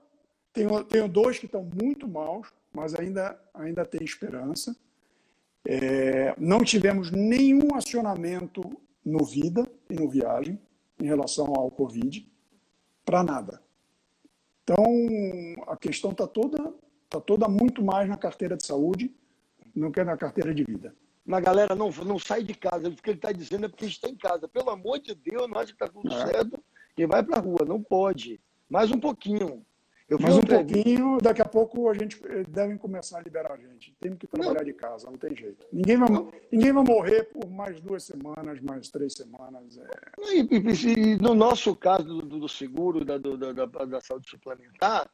tenho, 0.53 0.83
tenho 0.83 1.07
dois 1.07 1.37
que 1.37 1.45
estão 1.45 1.63
muito 1.63 2.07
maus, 2.07 2.47
mas 2.73 2.95
ainda, 2.95 3.39
ainda 3.53 3.85
tem 3.85 4.03
esperança. 4.03 4.75
É, 5.65 6.33
não 6.37 6.63
tivemos 6.63 7.11
nenhum 7.11 7.75
acionamento 7.75 8.61
no 9.03 9.25
Vida 9.25 9.69
e 9.89 9.95
no 9.95 10.09
Viagem 10.09 10.59
em 10.99 11.05
relação 11.05 11.53
ao 11.55 11.69
Covid, 11.69 12.27
para 13.05 13.23
nada. 13.23 13.61
Então, 14.63 14.85
a 15.67 15.75
questão 15.75 16.11
está 16.11 16.27
toda 16.27 16.73
Está 17.11 17.19
toda 17.19 17.49
muito 17.49 17.83
mais 17.83 18.07
na 18.07 18.15
carteira 18.15 18.55
de 18.55 18.65
saúde 18.65 19.13
do 19.75 19.91
que 19.91 20.01
na 20.01 20.15
carteira 20.15 20.53
de 20.53 20.63
vida. 20.63 20.95
Mas 21.25 21.43
galera 21.43 21.75
não, 21.75 21.89
não 22.05 22.17
sai 22.17 22.43
de 22.43 22.53
casa. 22.53 22.89
O 22.89 22.95
que 22.95 23.09
ele 23.09 23.17
está 23.17 23.31
dizendo 23.31 23.65
é 23.65 23.69
porque 23.69 23.85
está 23.85 24.09
em 24.09 24.15
casa. 24.15 24.47
Pelo 24.47 24.69
amor 24.69 24.99
de 24.99 25.13
Deus, 25.13 25.47
nós 25.47 25.71
que 25.71 25.75
está 25.75 25.87
tudo 25.87 26.11
é. 26.13 26.25
certo. 26.27 26.63
Quem 26.95 27.07
vai 27.07 27.23
para 27.23 27.37
a 27.37 27.41
rua, 27.41 27.65
não 27.65 27.81
pode. 27.81 28.39
Mais 28.69 28.91
um 28.91 28.99
pouquinho. 28.99 29.65
Eu 30.11 30.19
Mais 30.19 30.35
um 30.35 30.43
pouquinho, 30.43 31.19
daqui 31.21 31.41
a 31.41 31.45
pouco 31.45 31.89
a 31.89 31.93
gente 31.93 32.19
eh, 32.25 32.43
devem 32.43 32.77
começar 32.77 33.19
a 33.19 33.21
liberar 33.21 33.53
a 33.53 33.55
gente. 33.55 33.95
Temos 33.97 34.17
que 34.17 34.27
trabalhar 34.27 34.59
não. 34.59 34.65
de 34.65 34.73
casa, 34.73 35.09
não 35.09 35.17
tem 35.17 35.33
jeito. 35.33 35.65
Ninguém 35.71 35.95
vai, 35.95 36.09
ninguém 36.51 36.73
vai 36.73 36.83
morrer 36.83 37.23
por 37.31 37.49
mais 37.49 37.79
duas 37.79 38.03
semanas, 38.03 38.59
mais 38.59 38.89
três 38.89 39.13
semanas. 39.13 39.77
É... 39.77 40.33
E, 40.33 40.41
e, 40.51 41.13
e, 41.13 41.15
no 41.15 41.33
nosso 41.33 41.73
caso 41.73 42.03
do, 42.03 42.39
do 42.39 42.49
seguro, 42.49 43.05
da, 43.05 43.17
do, 43.17 43.37
da, 43.37 43.65
da 43.65 44.01
saúde 44.01 44.29
suplementar, 44.29 45.09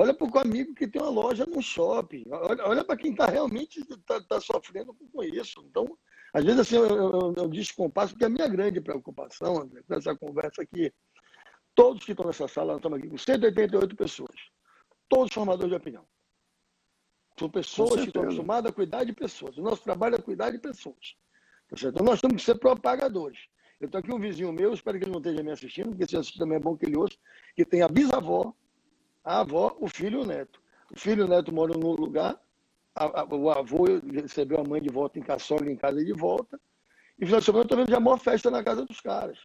Olha 0.00 0.14
para 0.14 0.28
o 0.28 0.38
amigo 0.38 0.76
que 0.76 0.86
tem 0.86 1.02
uma 1.02 1.10
loja 1.10 1.44
no 1.44 1.60
shopping. 1.60 2.24
Olha, 2.30 2.64
olha 2.68 2.84
para 2.84 2.96
quem 2.96 3.10
está 3.10 3.26
realmente 3.26 3.84
tá, 4.06 4.20
tá 4.20 4.40
sofrendo 4.40 4.94
com 4.94 5.24
isso. 5.24 5.60
Então, 5.68 5.98
às 6.32 6.44
vezes, 6.44 6.60
assim, 6.60 6.76
eu, 6.76 6.86
eu, 6.86 7.34
eu 7.36 7.48
descompasso, 7.48 8.12
porque 8.12 8.24
a 8.24 8.28
minha 8.28 8.46
grande 8.46 8.80
preocupação, 8.80 9.60
André, 9.60 9.82
com 9.82 9.94
essa 9.94 10.14
conversa 10.14 10.62
aqui, 10.62 10.92
todos 11.74 12.04
que 12.04 12.12
estão 12.12 12.26
nessa 12.26 12.46
sala, 12.46 12.74
nós 12.74 12.78
estamos 12.78 12.96
aqui 12.96 13.08
com 13.08 13.18
188 13.18 13.96
pessoas, 13.96 14.36
todos 15.08 15.34
formadores 15.34 15.70
de 15.70 15.76
opinião. 15.76 16.06
São 17.36 17.50
pessoas 17.50 18.02
que 18.02 18.06
estão 18.06 18.22
acostumadas 18.22 18.70
a 18.70 18.74
cuidar 18.74 19.02
de 19.02 19.12
pessoas. 19.12 19.58
O 19.58 19.62
nosso 19.62 19.82
trabalho 19.82 20.14
é 20.14 20.22
cuidar 20.22 20.50
de 20.50 20.58
pessoas. 20.58 21.16
Tá 21.68 21.88
então, 21.88 22.06
nós 22.06 22.20
temos 22.20 22.36
que 22.36 22.42
ser 22.42 22.54
propagadores. 22.60 23.40
Eu 23.80 23.86
estou 23.86 23.98
aqui 23.98 24.12
um 24.12 24.20
vizinho 24.20 24.52
meu, 24.52 24.72
espero 24.72 24.96
que 24.96 25.04
ele 25.04 25.12
não 25.12 25.18
esteja 25.18 25.42
me 25.42 25.50
assistindo, 25.50 25.88
porque 25.88 26.06
se 26.06 26.16
assistir 26.16 26.38
também 26.38 26.56
é 26.56 26.60
bom 26.60 26.76
que 26.76 26.86
ele 26.86 26.96
ouça, 26.96 27.16
que 27.56 27.64
tem 27.64 27.82
a 27.82 27.88
bisavó, 27.88 28.54
a 29.28 29.40
avó, 29.40 29.76
o 29.78 29.86
filho 29.86 30.20
e 30.20 30.22
o 30.22 30.26
neto. 30.26 30.58
O 30.90 30.98
filho 30.98 31.20
e 31.20 31.24
o 31.26 31.28
neto 31.28 31.52
moram 31.52 31.78
num 31.78 31.92
lugar, 31.92 32.40
a, 32.94 33.20
a, 33.20 33.24
o 33.26 33.50
avô 33.50 33.84
recebeu 34.10 34.58
a 34.58 34.64
mãe 34.64 34.80
de 34.80 34.88
volta 34.88 35.18
em 35.18 35.22
casa, 35.22 35.44
em 35.66 35.76
casa 35.76 36.02
de 36.02 36.14
volta, 36.14 36.58
e 37.18 37.26
final 37.26 37.38
de 37.38 37.44
semana 37.44 37.60
eu 37.60 37.64
estou 37.64 37.78
vendo 37.78 37.90
já 37.90 37.98
a 37.98 38.00
maior 38.00 38.18
festa 38.18 38.50
na 38.50 38.64
casa 38.64 38.86
dos 38.86 39.02
caras. 39.02 39.38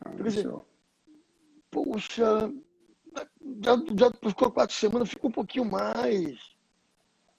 Ah, 0.00 0.10
Quer 0.10 0.22
dizer, 0.22 0.52
poxa, 1.72 2.52
já, 3.62 3.76
já 3.98 4.30
ficou 4.30 4.52
quatro 4.52 4.76
semanas, 4.76 5.08
ficou 5.08 5.28
um 5.28 5.34
pouquinho 5.34 5.64
mais. 5.64 6.38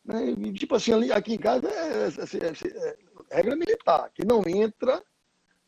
Né? 0.04 0.32
E, 0.32 0.54
tipo 0.54 0.76
assim, 0.76 0.92
ali, 0.92 1.10
aqui 1.10 1.36
em 1.36 1.40
casa 1.40 1.70
é, 1.70 2.08
é, 2.08 2.08
é, 2.10 2.90
é, 2.90 3.36
regra 3.38 3.56
militar, 3.56 4.12
que 4.14 4.26
não 4.26 4.44
entra 4.46 5.02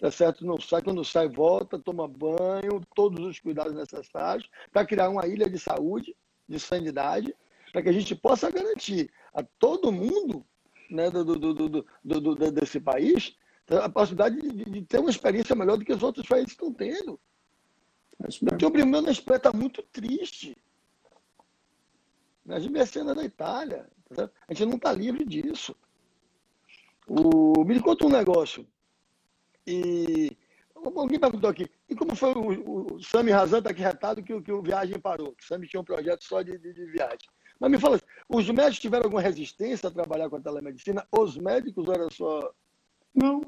tá 0.05 0.11
certo? 0.11 0.45
Não 0.45 0.59
sai, 0.59 0.83
quando 0.83 1.03
sai, 1.03 1.27
volta, 1.27 1.79
toma 1.79 2.07
banho, 2.07 2.79
todos 2.93 3.25
os 3.25 3.39
cuidados 3.39 3.73
necessários 3.73 4.47
para 4.71 4.85
criar 4.85 5.09
uma 5.09 5.25
ilha 5.25 5.49
de 5.49 5.57
saúde, 5.57 6.15
de 6.47 6.59
sanidade, 6.59 7.35
para 7.71 7.81
que 7.81 7.89
a 7.89 7.91
gente 7.91 8.13
possa 8.15 8.51
garantir 8.51 9.11
a 9.33 9.41
todo 9.41 9.91
mundo 9.91 10.45
né, 10.91 11.09
do, 11.09 11.25
do, 11.25 11.53
do, 11.53 11.85
do 12.03 12.51
desse 12.51 12.79
país 12.79 13.35
a 13.67 13.89
possibilidade 13.89 14.39
de, 14.39 14.65
de, 14.65 14.81
ter 14.83 14.99
uma 14.99 15.09
experiência 15.09 15.55
melhor 15.55 15.75
do 15.75 15.83
que 15.83 15.91
os 15.91 16.03
outros 16.03 16.27
países 16.27 16.51
estão 16.51 16.71
tendo. 16.71 17.19
Porque 18.47 18.65
o 18.65 18.69
primeiro 18.69 19.09
Espanha 19.09 19.37
está 19.37 19.51
muito 19.51 19.81
triste. 19.81 20.55
As 22.47 22.67
mercenas 22.67 23.15
da 23.15 23.23
Itália. 23.23 23.89
Tá 24.13 24.29
a 24.47 24.53
gente 24.53 24.69
não 24.69 24.77
está 24.77 24.91
livre 24.91 25.25
disso. 25.25 25.75
O, 27.07 27.63
me 27.65 27.81
conta 27.81 28.05
um 28.05 28.09
negócio. 28.09 28.67
E 29.67 30.35
alguém 30.83 31.19
perguntou 31.19 31.49
aqui, 31.49 31.69
e 31.89 31.95
como 31.95 32.15
foi 32.15 32.33
o, 32.33 32.95
o 32.95 33.03
Sami 33.03 33.31
Razan 33.31 33.57
está 33.59 33.71
aqui 33.71 33.81
retado 33.81 34.21
que, 34.21 34.41
que 34.41 34.51
o 34.51 34.61
viagem 34.61 34.99
parou? 34.99 35.33
Que 35.33 35.43
o 35.43 35.47
Sami 35.47 35.67
tinha 35.67 35.81
um 35.81 35.85
projeto 35.85 36.23
só 36.23 36.41
de, 36.41 36.57
de, 36.57 36.73
de, 36.73 36.85
viagem. 36.85 37.27
Mas 37.59 37.71
me 37.71 37.79
fala, 37.79 37.99
os 38.29 38.47
médicos 38.49 38.79
tiveram 38.79 39.05
alguma 39.05 39.21
resistência 39.21 39.87
a 39.87 39.91
trabalhar 39.91 40.29
com 40.29 40.35
a 40.35 40.41
telemedicina? 40.41 41.07
Os 41.11 41.37
médicos 41.37 41.87
era 41.89 42.07
só. 42.11 42.53
Não. 43.13 43.41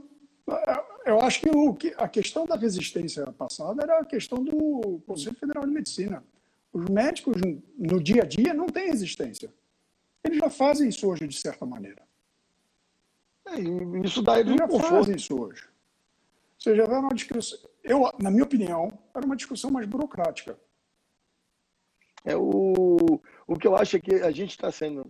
Eu 1.05 1.19
acho 1.21 1.41
que, 1.41 1.49
o, 1.49 1.73
que 1.73 1.93
a 1.97 2.07
questão 2.07 2.45
da 2.45 2.55
resistência 2.55 3.25
passada 3.33 3.83
era 3.83 3.99
a 3.99 4.05
questão 4.05 4.41
do 4.41 5.01
Conselho 5.05 5.35
Federal 5.35 5.65
de 5.65 5.71
Medicina. 5.71 6.23
Os 6.71 6.85
médicos, 6.85 7.35
no 7.77 8.01
dia 8.01 8.23
a 8.23 8.25
dia, 8.25 8.53
não 8.53 8.67
têm 8.67 8.87
resistência. 8.87 9.53
Eles 10.23 10.39
já 10.39 10.49
fazem 10.49 10.87
isso 10.87 11.07
hoje, 11.07 11.27
de 11.27 11.37
certa 11.37 11.65
maneira. 11.65 12.01
É, 13.45 13.59
isso 14.05 14.21
dá 14.21 14.39
eles 14.39 14.53
um 14.53 14.57
já 14.57 14.67
conforto. 14.67 14.89
fazem 14.89 15.15
isso 15.15 15.39
hoje. 15.39 15.67
Seja, 16.67 16.83
era 16.83 16.99
uma 16.99 17.15
discussão, 17.15 17.57
eu, 17.81 18.11
na 18.21 18.29
minha 18.29 18.43
opinião, 18.43 18.91
era 19.15 19.25
uma 19.25 19.37
discussão 19.37 19.71
mais 19.71 19.87
burocrática. 19.87 20.59
É 22.25 22.35
o, 22.35 23.21
o 23.47 23.55
que 23.57 23.65
eu 23.65 23.77
acho 23.77 23.95
é 23.95 24.01
que 24.01 24.15
a 24.15 24.31
gente 24.31 24.49
está 24.49 24.69
sendo 24.69 25.09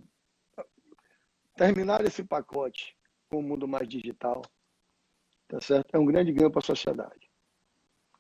terminar 1.56 2.06
esse 2.06 2.24
pacote 2.24 2.96
com 3.28 3.40
o 3.40 3.42
mundo 3.42 3.68
mais 3.68 3.90
digital, 3.90 4.44
tá 5.48 5.60
certo? 5.60 5.96
É 5.96 5.98
um 5.98 6.06
grande 6.06 6.32
ganho 6.32 6.52
para 6.52 6.60
a 6.60 6.64
sociedade. 6.64 7.28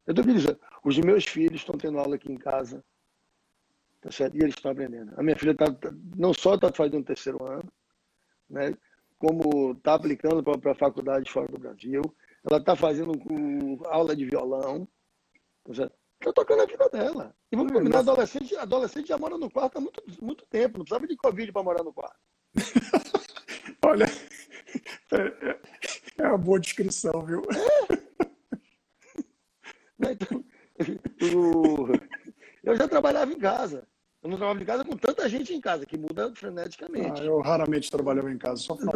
Eu 0.08 0.16
estou 0.16 0.26
dizendo, 0.34 0.60
os 0.84 0.98
meus 0.98 1.24
filhos 1.24 1.62
estão 1.62 1.78
tendo 1.78 2.00
aula 2.00 2.16
aqui 2.16 2.32
em 2.32 2.40
casa, 2.40 2.84
tá 4.02 4.10
certo? 4.10 4.36
E 4.36 4.40
eles 4.40 4.56
estão 4.56 4.72
aprendendo. 4.72 5.14
A 5.16 5.22
minha 5.22 5.38
filha 5.38 5.54
tá, 5.54 5.72
tá 5.72 5.92
não 6.16 6.34
só 6.34 6.56
está 6.56 6.74
fazendo 6.74 7.06
terceiro 7.06 7.46
ano, 7.46 7.72
né? 8.50 8.76
Como 9.20 9.74
está 9.74 9.94
aplicando 9.94 10.42
para 10.42 10.72
a 10.72 10.76
faculdade 10.76 11.32
fora 11.32 11.48
do 11.52 11.60
Brasil, 11.60 12.02
ela 12.50 12.60
está 12.60 12.76
fazendo 12.76 13.12
um, 13.30 13.80
aula 13.88 14.16
de 14.16 14.26
violão, 14.26 14.88
está 15.70 15.92
tá 16.20 16.34
tocando 16.34 16.62
a 16.62 16.66
vida 16.66 16.90
dela. 16.90 17.36
E 17.52 17.56
vamos 17.56 17.74
combinar, 17.74 18.00
adolescente, 18.00 18.56
adolescente 18.56 19.10
já 19.10 19.18
mora 19.18 19.38
no 19.38 19.52
quarto 19.52 19.78
há 19.78 19.82
muito, 19.82 20.02
muito 20.22 20.46
tempo, 20.46 20.78
não 20.78 20.86
precisava 20.86 21.08
de 21.08 21.18
Covid 21.18 21.52
para 21.52 21.64
morar 21.64 21.84
no 21.84 21.94
quarto. 21.94 22.16
Olha, 23.86 24.06
é, 25.12 25.18
é, 25.18 25.60
é, 26.18 26.28
uma 26.28 26.38
boa 26.38 26.60
descrição, 26.60 27.26
viu? 27.26 27.42
É. 27.52 27.88
Então, 30.12 30.46
o, 31.36 31.88
eu 32.64 32.76
já 32.76 32.88
trabalhava 32.88 33.34
em 33.34 33.40
casa. 33.40 33.88
Eu 34.28 34.32
não 34.32 34.38
trabalhava 34.38 34.62
em 34.62 34.66
casa 34.66 34.84
com 34.84 34.98
tanta 34.98 35.30
gente 35.30 35.54
em 35.54 35.62
casa, 35.62 35.86
que 35.86 35.98
muda 35.98 36.30
freneticamente. 36.36 37.22
Ah, 37.22 37.24
eu 37.24 37.40
raramente 37.40 37.90
trabalhava 37.90 38.30
em 38.30 38.38
casa, 38.38 38.62
só 38.62 38.76
final 38.76 38.94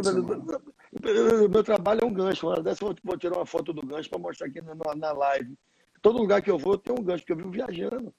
Meu 1.49 1.63
trabalho 1.63 2.01
é 2.03 2.05
um 2.05 2.13
gancho. 2.13 2.47
Uma 2.47 2.61
dessa 2.61 2.83
eu 2.83 2.93
vou 3.01 3.17
tirar 3.17 3.37
uma 3.37 3.45
foto 3.45 3.71
do 3.71 3.81
gancho 3.81 4.09
para 4.09 4.19
mostrar 4.19 4.47
aqui 4.47 4.61
na, 4.61 4.75
na 4.93 5.13
live. 5.13 5.57
Todo 6.01 6.17
lugar 6.17 6.41
que 6.41 6.51
eu 6.51 6.57
vou 6.57 6.77
tem 6.77 6.93
um 6.93 7.01
gancho, 7.01 7.23
porque 7.23 7.31
eu 7.31 7.37
vivo 7.37 7.49
viajando. 7.49 8.13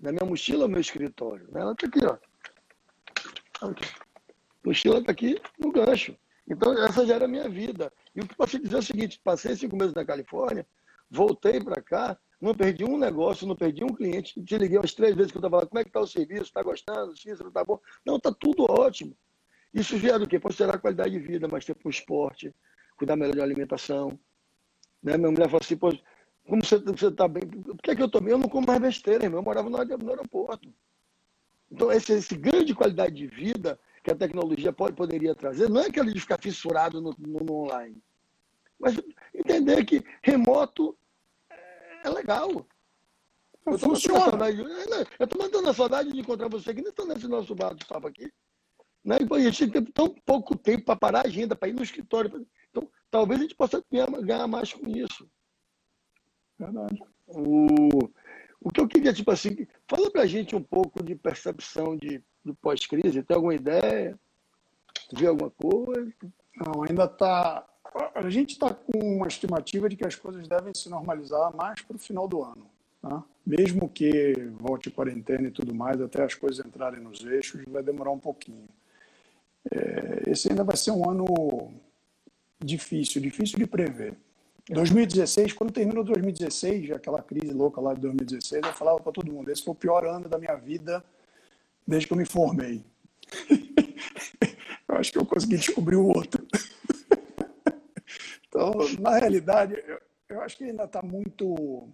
Na 0.00 0.10
minha 0.10 0.24
mochila, 0.24 0.66
meu 0.66 0.80
escritório. 0.80 1.46
Né? 1.52 1.60
Ela 1.60 1.72
está 1.72 1.86
aqui, 1.86 2.04
ó. 2.04 3.68
Aqui. 3.68 3.84
Mochila 4.64 4.98
está 4.98 5.12
aqui 5.12 5.40
no 5.60 5.70
gancho. 5.70 6.16
Então, 6.50 6.76
essa 6.84 7.06
já 7.06 7.14
era 7.14 7.26
a 7.26 7.28
minha 7.28 7.48
vida. 7.48 7.92
E 8.16 8.20
o 8.20 8.26
que 8.26 8.34
posso 8.34 8.58
dizer 8.58 8.74
é 8.74 8.78
o 8.80 8.82
seguinte: 8.82 9.20
passei 9.22 9.54
cinco 9.54 9.76
meses 9.76 9.94
na 9.94 10.04
Califórnia, 10.04 10.66
voltei 11.08 11.62
para 11.62 11.80
cá, 11.80 12.18
não 12.40 12.54
perdi 12.54 12.84
um 12.84 12.96
negócio, 12.96 13.46
não 13.46 13.56
perdi 13.56 13.84
um 13.84 13.88
cliente. 13.88 14.40
Te 14.42 14.56
liguei 14.56 14.78
umas 14.78 14.94
três 14.94 15.14
vezes 15.14 15.32
que 15.32 15.38
eu 15.38 15.40
estava 15.40 15.58
lá, 15.58 15.66
como 15.66 15.80
é 15.80 15.82
que 15.82 15.90
está 15.90 16.00
o 16.00 16.06
serviço? 16.06 16.44
Está 16.44 16.62
gostando? 16.62 17.16
X, 17.16 17.40
não 17.40 17.48
está 17.48 17.64
bom? 17.64 17.80
Não, 18.04 18.16
está 18.16 18.32
tudo 18.32 18.64
ótimo. 18.68 19.16
Isso 19.74 19.98
gera 19.98 20.22
o 20.22 20.28
quê? 20.28 20.38
Considerar 20.38 20.76
a 20.76 20.78
qualidade 20.78 21.10
de 21.10 21.18
vida, 21.18 21.48
mais 21.48 21.64
tempo 21.64 21.80
para 21.80 21.88
o 21.88 21.90
esporte, 21.90 22.54
cuidar 22.96 23.16
melhor 23.16 23.34
de 23.34 23.40
alimentação. 23.40 24.18
Né? 25.02 25.16
Minha 25.16 25.30
mulher 25.30 25.46
falou 25.46 25.60
assim, 25.62 25.76
pô, 25.76 25.92
como 26.48 26.64
você 26.64 26.76
está 27.06 27.28
bem? 27.28 27.42
Por 27.42 27.76
que, 27.82 27.90
é 27.90 27.96
que 27.96 28.02
eu 28.02 28.06
estou 28.06 28.20
bem? 28.20 28.32
Eu 28.32 28.38
não 28.38 28.48
como 28.48 28.66
mais 28.66 28.80
besteira, 28.80 29.24
irmão. 29.24 29.40
Eu 29.40 29.44
morava 29.44 29.68
no, 29.68 29.76
aeroporto. 29.76 30.72
Então, 31.70 31.92
esse, 31.92 32.12
esse 32.12 32.74
qualidade 32.74 33.14
de 33.14 33.26
vida 33.26 33.78
que 34.02 34.10
a 34.10 34.16
tecnologia 34.16 34.72
pode, 34.72 34.96
poderia 34.96 35.34
trazer, 35.34 35.68
não 35.68 35.82
é 35.82 35.86
aquele 35.86 36.12
de 36.12 36.20
ficar 36.20 36.38
fissurado 36.38 37.00
no, 37.00 37.14
no, 37.18 37.40
no 37.40 37.52
online. 37.64 38.02
Mas 38.78 38.96
entender 39.34 39.84
que 39.84 40.02
remoto 40.22 40.96
é 42.04 42.10
legal. 42.10 42.66
Eu 43.66 43.74
estou 43.74 45.38
matando 45.38 45.68
a 45.68 45.74
saudade 45.74 46.12
de 46.12 46.20
encontrar 46.20 46.48
você 46.48 46.70
aqui, 46.70 46.80
nem 46.80 46.90
estou 46.90 47.06
nesse 47.06 47.28
nosso 47.28 47.54
bate-papo 47.54 48.06
aqui. 48.06 48.32
Né? 49.04 49.16
E, 49.20 49.34
a 49.34 49.50
gente 49.50 49.70
tem 49.70 49.84
tão 49.84 50.08
pouco 50.08 50.56
tempo 50.56 50.86
para 50.86 50.96
parar 50.96 51.20
a 51.20 51.28
agenda, 51.28 51.54
para 51.54 51.68
ir 51.68 51.74
no 51.74 51.82
escritório. 51.82 52.46
Então, 52.70 52.88
talvez 53.10 53.40
a 53.40 53.42
gente 53.42 53.54
possa 53.54 53.84
ganhar, 53.90 54.10
ganhar 54.22 54.46
mais 54.46 54.72
com 54.72 54.88
isso. 54.88 55.28
Verdade. 56.58 57.02
O, 57.26 58.10
o 58.60 58.70
que 58.70 58.80
eu 58.80 58.88
queria, 58.88 59.12
tipo 59.12 59.30
assim, 59.30 59.66
fala 59.86 60.10
para 60.10 60.22
a 60.22 60.26
gente 60.26 60.56
um 60.56 60.62
pouco 60.62 61.02
de 61.02 61.14
percepção 61.14 61.96
de, 61.96 62.22
de 62.44 62.52
pós-crise. 62.54 63.22
Tem 63.22 63.34
alguma 63.34 63.54
ideia? 63.54 64.18
Vê 65.12 65.26
alguma 65.26 65.50
coisa? 65.50 66.12
Não, 66.56 66.82
ainda 66.82 67.04
está 67.04 67.66
a 68.14 68.30
gente 68.30 68.52
está 68.52 68.72
com 68.72 68.98
uma 68.98 69.26
estimativa 69.26 69.88
de 69.88 69.96
que 69.96 70.06
as 70.06 70.14
coisas 70.14 70.46
devem 70.46 70.74
se 70.74 70.88
normalizar 70.88 71.54
mais 71.54 71.80
para 71.82 71.96
o 71.96 71.98
final 71.98 72.28
do 72.28 72.42
ano. 72.42 72.66
Tá? 73.00 73.22
Mesmo 73.46 73.88
que 73.88 74.34
volte 74.58 74.90
quarentena 74.90 75.48
e 75.48 75.50
tudo 75.50 75.74
mais, 75.74 76.00
até 76.00 76.22
as 76.22 76.34
coisas 76.34 76.64
entrarem 76.64 77.00
nos 77.00 77.24
eixos, 77.24 77.62
vai 77.68 77.82
demorar 77.82 78.10
um 78.10 78.18
pouquinho. 78.18 78.68
É, 79.70 80.30
esse 80.30 80.50
ainda 80.50 80.64
vai 80.64 80.76
ser 80.76 80.90
um 80.90 81.08
ano 81.08 81.72
difícil, 82.62 83.20
difícil 83.20 83.58
de 83.58 83.66
prever. 83.66 84.14
2016, 84.70 85.54
quando 85.54 85.72
terminou 85.72 86.04
2016, 86.04 86.90
aquela 86.90 87.22
crise 87.22 87.52
louca 87.52 87.80
lá 87.80 87.94
de 87.94 88.00
2016, 88.00 88.64
eu 88.64 88.72
falava 88.74 89.00
para 89.00 89.12
todo 89.12 89.32
mundo: 89.32 89.50
esse 89.50 89.64
foi 89.64 89.72
o 89.72 89.76
pior 89.76 90.04
ano 90.04 90.28
da 90.28 90.38
minha 90.38 90.54
vida 90.56 91.02
desde 91.86 92.06
que 92.06 92.12
eu 92.12 92.18
me 92.18 92.26
formei. 92.26 92.84
eu 94.88 94.96
acho 94.96 95.12
que 95.12 95.18
eu 95.18 95.24
consegui 95.24 95.56
descobrir 95.56 95.96
o 95.96 96.06
outro. 96.06 96.46
Então, 98.58 98.72
na 99.00 99.16
realidade, 99.18 99.80
eu, 99.86 100.00
eu 100.28 100.40
acho 100.42 100.56
que 100.56 100.64
ainda 100.64 100.82
está 100.82 101.00
muito, 101.00 101.88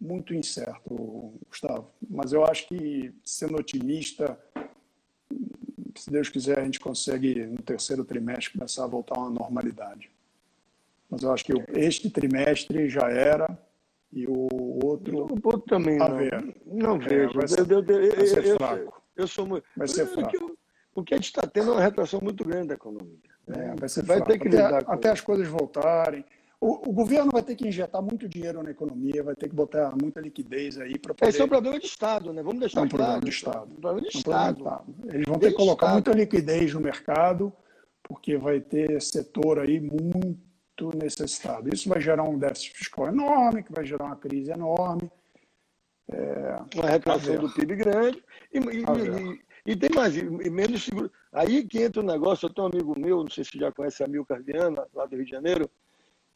muito 0.00 0.34
incerto, 0.34 1.32
Gustavo. 1.48 1.88
Mas 2.10 2.32
eu 2.32 2.44
acho 2.44 2.66
que, 2.66 3.14
sendo 3.24 3.56
otimista, 3.56 4.36
se 5.94 6.10
Deus 6.10 6.28
quiser, 6.28 6.58
a 6.58 6.64
gente 6.64 6.80
consegue, 6.80 7.46
no 7.46 7.62
terceiro 7.62 8.04
trimestre, 8.04 8.58
começar 8.58 8.82
a 8.82 8.88
voltar 8.88 9.16
a 9.16 9.20
uma 9.20 9.30
normalidade. 9.30 10.10
Mas 11.08 11.22
eu 11.22 11.32
acho 11.32 11.44
que 11.44 11.52
este 11.68 12.10
trimestre 12.10 12.90
já 12.90 13.08
era 13.08 13.56
e 14.12 14.26
o 14.26 14.48
outro. 14.84 15.18
O 15.18 15.40
outro 15.44 15.60
também 15.60 15.98
não. 15.98 16.16
Ver. 16.16 16.56
Não 16.66 16.96
é, 16.96 16.98
vejo. 16.98 17.34
vai 17.34 17.46
ser, 17.46 17.70
eu, 17.70 17.78
eu, 17.78 18.16
vai 18.16 18.26
ser 18.26 18.56
fraco. 18.56 19.02
Eu, 19.16 19.28
sou 19.28 19.46
muito. 19.46 19.64
Vai 19.76 19.86
ser 19.86 20.06
fraco. 20.06 20.58
O 20.94 21.04
que 21.04 21.14
a 21.14 21.16
gente 21.16 21.26
está 21.26 21.42
tendo 21.46 21.70
é 21.70 21.74
uma 21.74 21.80
retração 21.80 22.20
muito 22.20 22.44
grande 22.44 22.68
da 22.68 22.74
economia. 22.74 23.37
É, 23.50 23.74
vai 23.78 23.88
ser 23.88 24.04
vai 24.04 24.22
ter 24.22 24.38
que 24.38 24.48
até, 24.48 24.84
até 24.86 25.10
as 25.10 25.20
coisas 25.20 25.48
voltarem. 25.48 26.24
O, 26.60 26.90
o, 26.90 26.92
governo 26.92 27.30
vai 27.30 27.42
ter 27.42 27.54
que 27.54 27.68
injetar 27.68 28.02
muito 28.02 28.28
dinheiro 28.28 28.62
na 28.64 28.72
economia, 28.72 29.22
vai 29.22 29.36
ter 29.36 29.48
que 29.48 29.54
botar 29.54 29.94
muita 30.00 30.20
liquidez 30.20 30.76
aí 30.76 30.98
para 30.98 31.14
poder... 31.14 31.28
Esse 31.28 31.40
é 31.40 31.44
um 31.44 31.48
problema 31.48 31.78
de 31.78 31.86
Estado, 31.86 32.32
né? 32.32 32.42
Vamos 32.42 32.58
deixar 32.58 32.80
é 32.80 32.82
um 32.82 32.88
claro. 32.88 33.04
Problema 33.04 33.20
de 33.20 33.30
Estado. 33.30 33.70
É 33.70 33.76
um 33.76 33.80
problema 33.80 34.00
de 34.00 34.16
é 34.16 34.18
Estado. 34.18 34.84
Eles 35.06 35.26
vão 35.26 35.38
ter 35.38 35.50
que 35.50 35.56
colocar 35.56 35.92
muita 35.92 36.10
liquidez 36.10 36.74
no 36.74 36.80
mercado, 36.80 37.52
porque 38.02 38.36
vai 38.36 38.60
ter 38.60 39.00
setor 39.00 39.60
aí 39.60 39.78
muito 39.80 40.96
necessitado. 40.96 41.72
Isso 41.72 41.88
vai 41.88 42.00
gerar 42.00 42.24
um 42.24 42.36
déficit 42.36 42.76
fiscal 42.76 43.06
enorme, 43.06 43.62
que 43.62 43.72
vai 43.72 43.86
gerar 43.86 44.06
uma 44.06 44.16
crise 44.16 44.50
enorme. 44.50 45.08
É... 46.10 46.58
Uma 46.74 46.90
retração 46.90 47.36
do 47.36 47.50
PIB 47.50 47.76
grande. 47.76 48.24
E, 48.52 48.58
e, 48.58 49.40
e 49.68 49.76
tem 49.76 49.90
mais, 49.94 50.16
e 50.16 50.22
menos 50.48 50.82
seguro. 50.82 51.12
Aí 51.30 51.62
que 51.62 51.82
entra 51.82 52.00
o 52.00 52.02
um 52.02 52.06
negócio, 52.06 52.46
eu 52.46 52.54
tenho 52.54 52.68
um 52.68 52.70
amigo 52.70 52.98
meu, 52.98 53.22
não 53.22 53.28
sei 53.28 53.44
se 53.44 53.50
você 53.50 53.58
já 53.58 53.70
conhece 53.70 54.02
a 54.02 54.08
Milcar 54.08 54.42
Viana, 54.42 54.88
lá 54.94 55.04
do 55.04 55.14
Rio 55.14 55.26
de 55.26 55.30
Janeiro, 55.30 55.70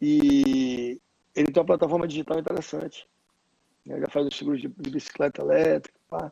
e 0.02 1.00
ele 1.34 1.50
tem 1.50 1.62
uma 1.62 1.66
plataforma 1.66 2.06
digital 2.06 2.38
interessante. 2.38 3.08
Ele 3.86 4.00
já 4.00 4.08
faz 4.08 4.26
os 4.26 4.36
seguros 4.36 4.60
de, 4.60 4.68
de 4.68 4.90
bicicleta 4.90 5.40
elétrica, 5.40 5.98
pá. 6.10 6.30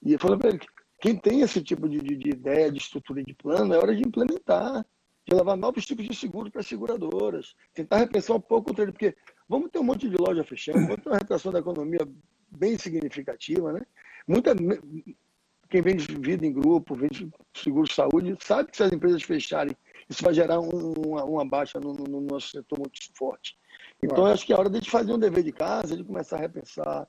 E 0.00 0.12
eu 0.12 0.18
falei 0.20 0.38
para 0.38 0.50
ele, 0.50 0.60
quem 1.00 1.16
tem 1.16 1.40
esse 1.40 1.60
tipo 1.60 1.88
de, 1.88 1.98
de, 1.98 2.14
de, 2.14 2.30
ideia, 2.30 2.70
de 2.70 2.78
estrutura 2.78 3.20
de 3.20 3.34
plano, 3.34 3.74
é 3.74 3.78
hora 3.78 3.96
de 3.96 4.06
implementar, 4.06 4.86
de 5.26 5.34
levar 5.34 5.56
novos 5.56 5.84
tipos 5.84 6.06
de 6.06 6.14
seguro 6.14 6.52
para 6.52 6.60
as 6.60 6.68
seguradoras, 6.68 7.56
tentar 7.74 7.96
repensar 7.96 8.36
um 8.36 8.40
pouco 8.40 8.70
o 8.70 8.74
treino, 8.74 8.92
porque 8.92 9.16
vamos 9.48 9.72
ter 9.72 9.80
um 9.80 9.84
monte 9.84 10.08
de 10.08 10.16
loja 10.16 10.44
fechando, 10.44 10.86
vamos 10.86 11.02
ter 11.02 11.08
uma 11.08 11.18
retração 11.18 11.50
da 11.50 11.58
economia 11.58 12.06
bem 12.48 12.78
significativa, 12.78 13.72
né? 13.72 13.80
Muita, 14.24 14.54
quem 15.68 15.82
vende 15.82 16.06
vida 16.14 16.46
em 16.46 16.52
grupo, 16.52 16.94
vende 16.94 17.30
seguro 17.54 17.86
de 17.86 17.94
saúde, 17.94 18.36
sabe 18.40 18.70
que 18.70 18.76
se 18.76 18.82
as 18.82 18.92
empresas 18.92 19.22
fecharem, 19.22 19.76
isso 20.08 20.22
vai 20.22 20.32
gerar 20.32 20.60
um, 20.60 20.92
uma, 21.06 21.24
uma, 21.24 21.44
baixa 21.46 21.78
no, 21.78 21.92
no, 21.92 22.20
nosso 22.20 22.50
setor 22.50 22.78
muito 22.78 22.98
forte. 23.14 23.58
Então, 24.02 24.26
acho 24.26 24.46
que 24.46 24.52
é 24.52 24.56
hora 24.56 24.70
de 24.70 24.76
a 24.76 24.80
gente 24.80 24.90
fazer 24.90 25.12
um 25.12 25.18
dever 25.18 25.42
de 25.42 25.52
casa, 25.52 25.96
de 25.96 26.04
começar 26.04 26.36
a 26.36 26.40
repensar, 26.40 27.06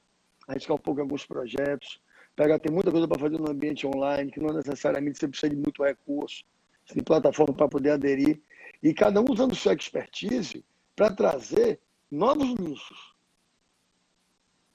arriscar 0.48 0.76
um 0.76 0.80
pouco 0.80 1.00
alguns 1.00 1.26
projetos, 1.26 2.02
Pega, 2.40 2.58
tem 2.58 2.72
muita 2.72 2.90
coisa 2.90 3.06
para 3.06 3.20
fazer 3.20 3.38
no 3.38 3.52
ambiente 3.52 3.86
online, 3.86 4.32
que 4.32 4.40
não 4.40 4.54
necessariamente 4.54 5.20
você 5.20 5.28
precisa 5.28 5.50
de 5.50 5.58
muito 5.58 5.84
recurso, 5.84 6.46
tem 6.88 7.04
plataforma 7.04 7.54
para 7.54 7.68
poder 7.68 7.92
aderir. 7.92 8.42
E 8.82 8.94
cada 8.94 9.20
um 9.20 9.26
usando 9.30 9.54
sua 9.54 9.74
expertise 9.74 10.64
para 10.96 11.12
trazer 11.12 11.82
novos 12.10 12.56
nichos. 12.56 13.14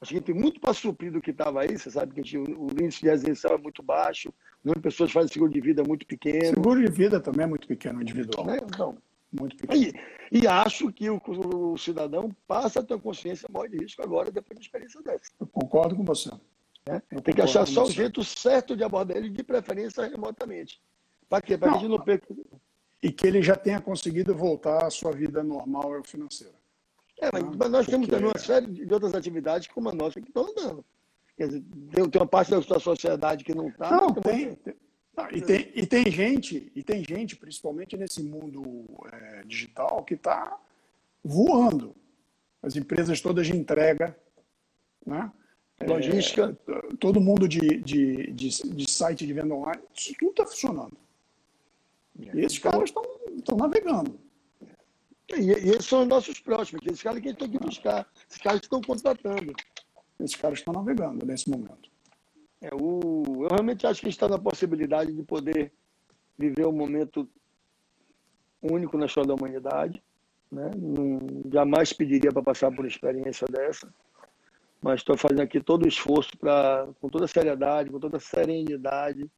Acho 0.04 0.12
que 0.12 0.20
tem 0.20 0.34
muito 0.34 0.60
para 0.60 0.74
suprir 0.74 1.10
do 1.10 1.18
que 1.18 1.30
estava 1.30 1.62
aí. 1.62 1.78
Você 1.78 1.90
sabe 1.90 2.12
que 2.12 2.36
o 2.36 2.66
índice 2.72 3.00
de 3.00 3.08
residencial 3.08 3.54
é 3.54 3.58
muito 3.58 3.82
baixo, 3.82 4.28
o 4.28 4.66
número 4.66 4.78
de 4.78 4.82
pessoas 4.82 5.10
fazem 5.10 5.32
seguro 5.32 5.50
de 5.50 5.62
vida 5.62 5.80
é 5.80 5.86
muito 5.86 6.06
pequeno. 6.06 6.56
Seguro 6.56 6.84
de 6.84 6.92
vida 6.92 7.18
também 7.18 7.44
é 7.44 7.46
muito 7.46 7.66
pequeno, 7.66 8.02
individual. 8.02 8.44
Né? 8.44 8.58
Então, 8.62 8.98
muito 9.32 9.56
pequeno. 9.56 9.82
E, 10.30 10.40
e 10.40 10.46
acho 10.46 10.92
que 10.92 11.08
o, 11.08 11.18
o, 11.26 11.78
cidadão 11.78 12.30
passa 12.46 12.80
a 12.80 12.82
ter 12.82 13.00
consciência 13.00 13.48
maior 13.50 13.66
de 13.66 13.78
risco 13.78 14.02
agora, 14.02 14.30
depois 14.30 14.50
de 14.50 14.56
uma 14.56 14.66
experiência 14.66 15.02
dessa. 15.02 15.32
Eu 15.40 15.46
concordo 15.46 15.96
com 15.96 16.04
você. 16.04 16.30
É? 16.84 17.00
Tem 17.22 17.34
que 17.34 17.40
achar 17.40 17.66
só 17.66 17.84
o 17.84 17.90
jeito 17.90 18.22
certo 18.22 18.76
de 18.76 18.84
abordar 18.84 19.16
ele, 19.16 19.30
de 19.30 19.42
preferência 19.42 20.06
remotamente. 20.06 20.82
Para 21.30 21.40
quê? 21.40 21.56
Para 21.56 21.70
que 21.70 21.76
a 21.76 21.80
gente 21.80 21.88
não 21.88 21.98
perca. 21.98 22.26
E 23.02 23.10
que 23.10 23.26
ele 23.26 23.40
já 23.40 23.56
tenha 23.56 23.80
conseguido 23.80 24.34
voltar 24.34 24.84
à 24.84 24.90
sua 24.90 25.12
vida 25.12 25.42
normal 25.42 25.98
e 25.98 26.06
financeira. 26.06 26.52
É, 27.24 27.56
mas, 27.58 27.70
nós 27.70 27.87
temos 27.87 28.08
também 28.08 28.26
uma 28.26 28.38
série 28.38 28.66
de 28.66 28.92
outras 28.92 29.14
atividades 29.14 29.68
como 29.68 29.88
a 29.88 29.94
nossa 29.94 30.20
que 30.20 30.28
estão 30.28 30.48
andando. 30.50 30.84
Quer 31.37 31.48
dizer, 31.48 31.64
tem, 31.92 32.08
tem 32.08 32.20
uma 32.20 32.28
parte 32.28 32.50
da 32.50 32.80
sociedade 32.80 33.44
que 33.44 33.54
não 33.54 33.68
está. 33.68 33.90
Não, 33.90 34.12
tem, 34.12 34.54
tem, 34.54 34.74
não, 35.16 35.30
e, 35.30 35.40
tem, 35.40 35.72
e 35.74 35.87
tem 35.87 36.10
gente, 36.10 36.72
e 36.74 36.82
tem 36.82 37.04
gente, 37.04 37.37
principalmente 37.37 37.96
nesse 37.96 38.22
mundo 38.22 38.84
é, 39.12 39.42
digital, 39.44 40.04
que 40.04 40.14
está 40.14 40.58
voando. 41.24 41.94
As 42.62 42.76
empresas 42.76 43.20
todas 43.20 43.46
de 43.46 43.56
entrega, 43.56 44.16
né? 45.06 45.30
logística. 45.87 46.56
É, 46.68 46.96
todo 46.98 47.20
mundo 47.20 47.48
de, 47.48 47.78
de, 47.78 48.32
de, 48.32 48.48
de, 48.48 48.90
site 48.90 49.26
de 49.26 49.32
venda 49.32 49.54
online, 49.54 49.82
isso 49.94 50.14
tudo 50.18 50.30
está 50.30 50.46
funcionando. 50.46 50.96
E 52.18 52.40
esses 52.40 52.58
caras 52.58 52.92
estão 53.37 53.56
navegando. 53.56 54.18
E, 55.30 55.40
e, 55.40 55.70
esses 55.70 55.87
são 55.87 56.02
os 56.02 56.08
nossos 56.08 56.40
próximos, 56.40 56.84
esses 56.87 57.02
caras 57.02 57.20
que 57.20 57.28
a 57.28 57.30
gente 57.30 57.38
tem 57.38 57.50
que 57.50 57.58
buscar, 57.58 58.06
esses 58.28 58.42
caras 58.42 58.60
estão 58.60 58.80
contratando. 58.80 59.52
Esses 60.20 60.37
caras 60.37 60.58
estão 60.58 60.72
navegando 60.72 61.26
nesse 61.26 61.50
momento. 61.50 61.90
É, 62.60 62.70
o, 62.74 63.42
eu 63.42 63.48
realmente 63.50 63.87
acho 63.87 64.00
que 64.00 64.06
a 64.06 64.10
está 64.10 64.28
na 64.28 64.38
possibilidade 64.38 65.12
de 65.12 65.22
poder 65.22 65.72
viver 66.38 66.66
um 66.66 66.72
momento 66.72 67.28
único 68.62 68.96
na 68.96 69.06
história 69.06 69.28
da 69.28 69.34
humanidade. 69.34 70.02
Né? 70.50 70.70
Não, 70.76 71.18
jamais 71.52 71.92
pediria 71.92 72.32
para 72.32 72.42
passar 72.42 72.70
por 72.70 72.80
uma 72.80 72.88
experiência 72.88 73.46
dessa, 73.50 73.92
mas 74.80 75.00
estou 75.00 75.16
fazendo 75.16 75.42
aqui 75.42 75.60
todo 75.60 75.84
o 75.84 75.88
esforço 75.88 76.37
para, 76.38 76.88
com 77.00 77.08
toda 77.08 77.26
seriedade, 77.26 77.90
com 77.90 77.98
toda 77.98 78.20
serenidade, 78.20 79.28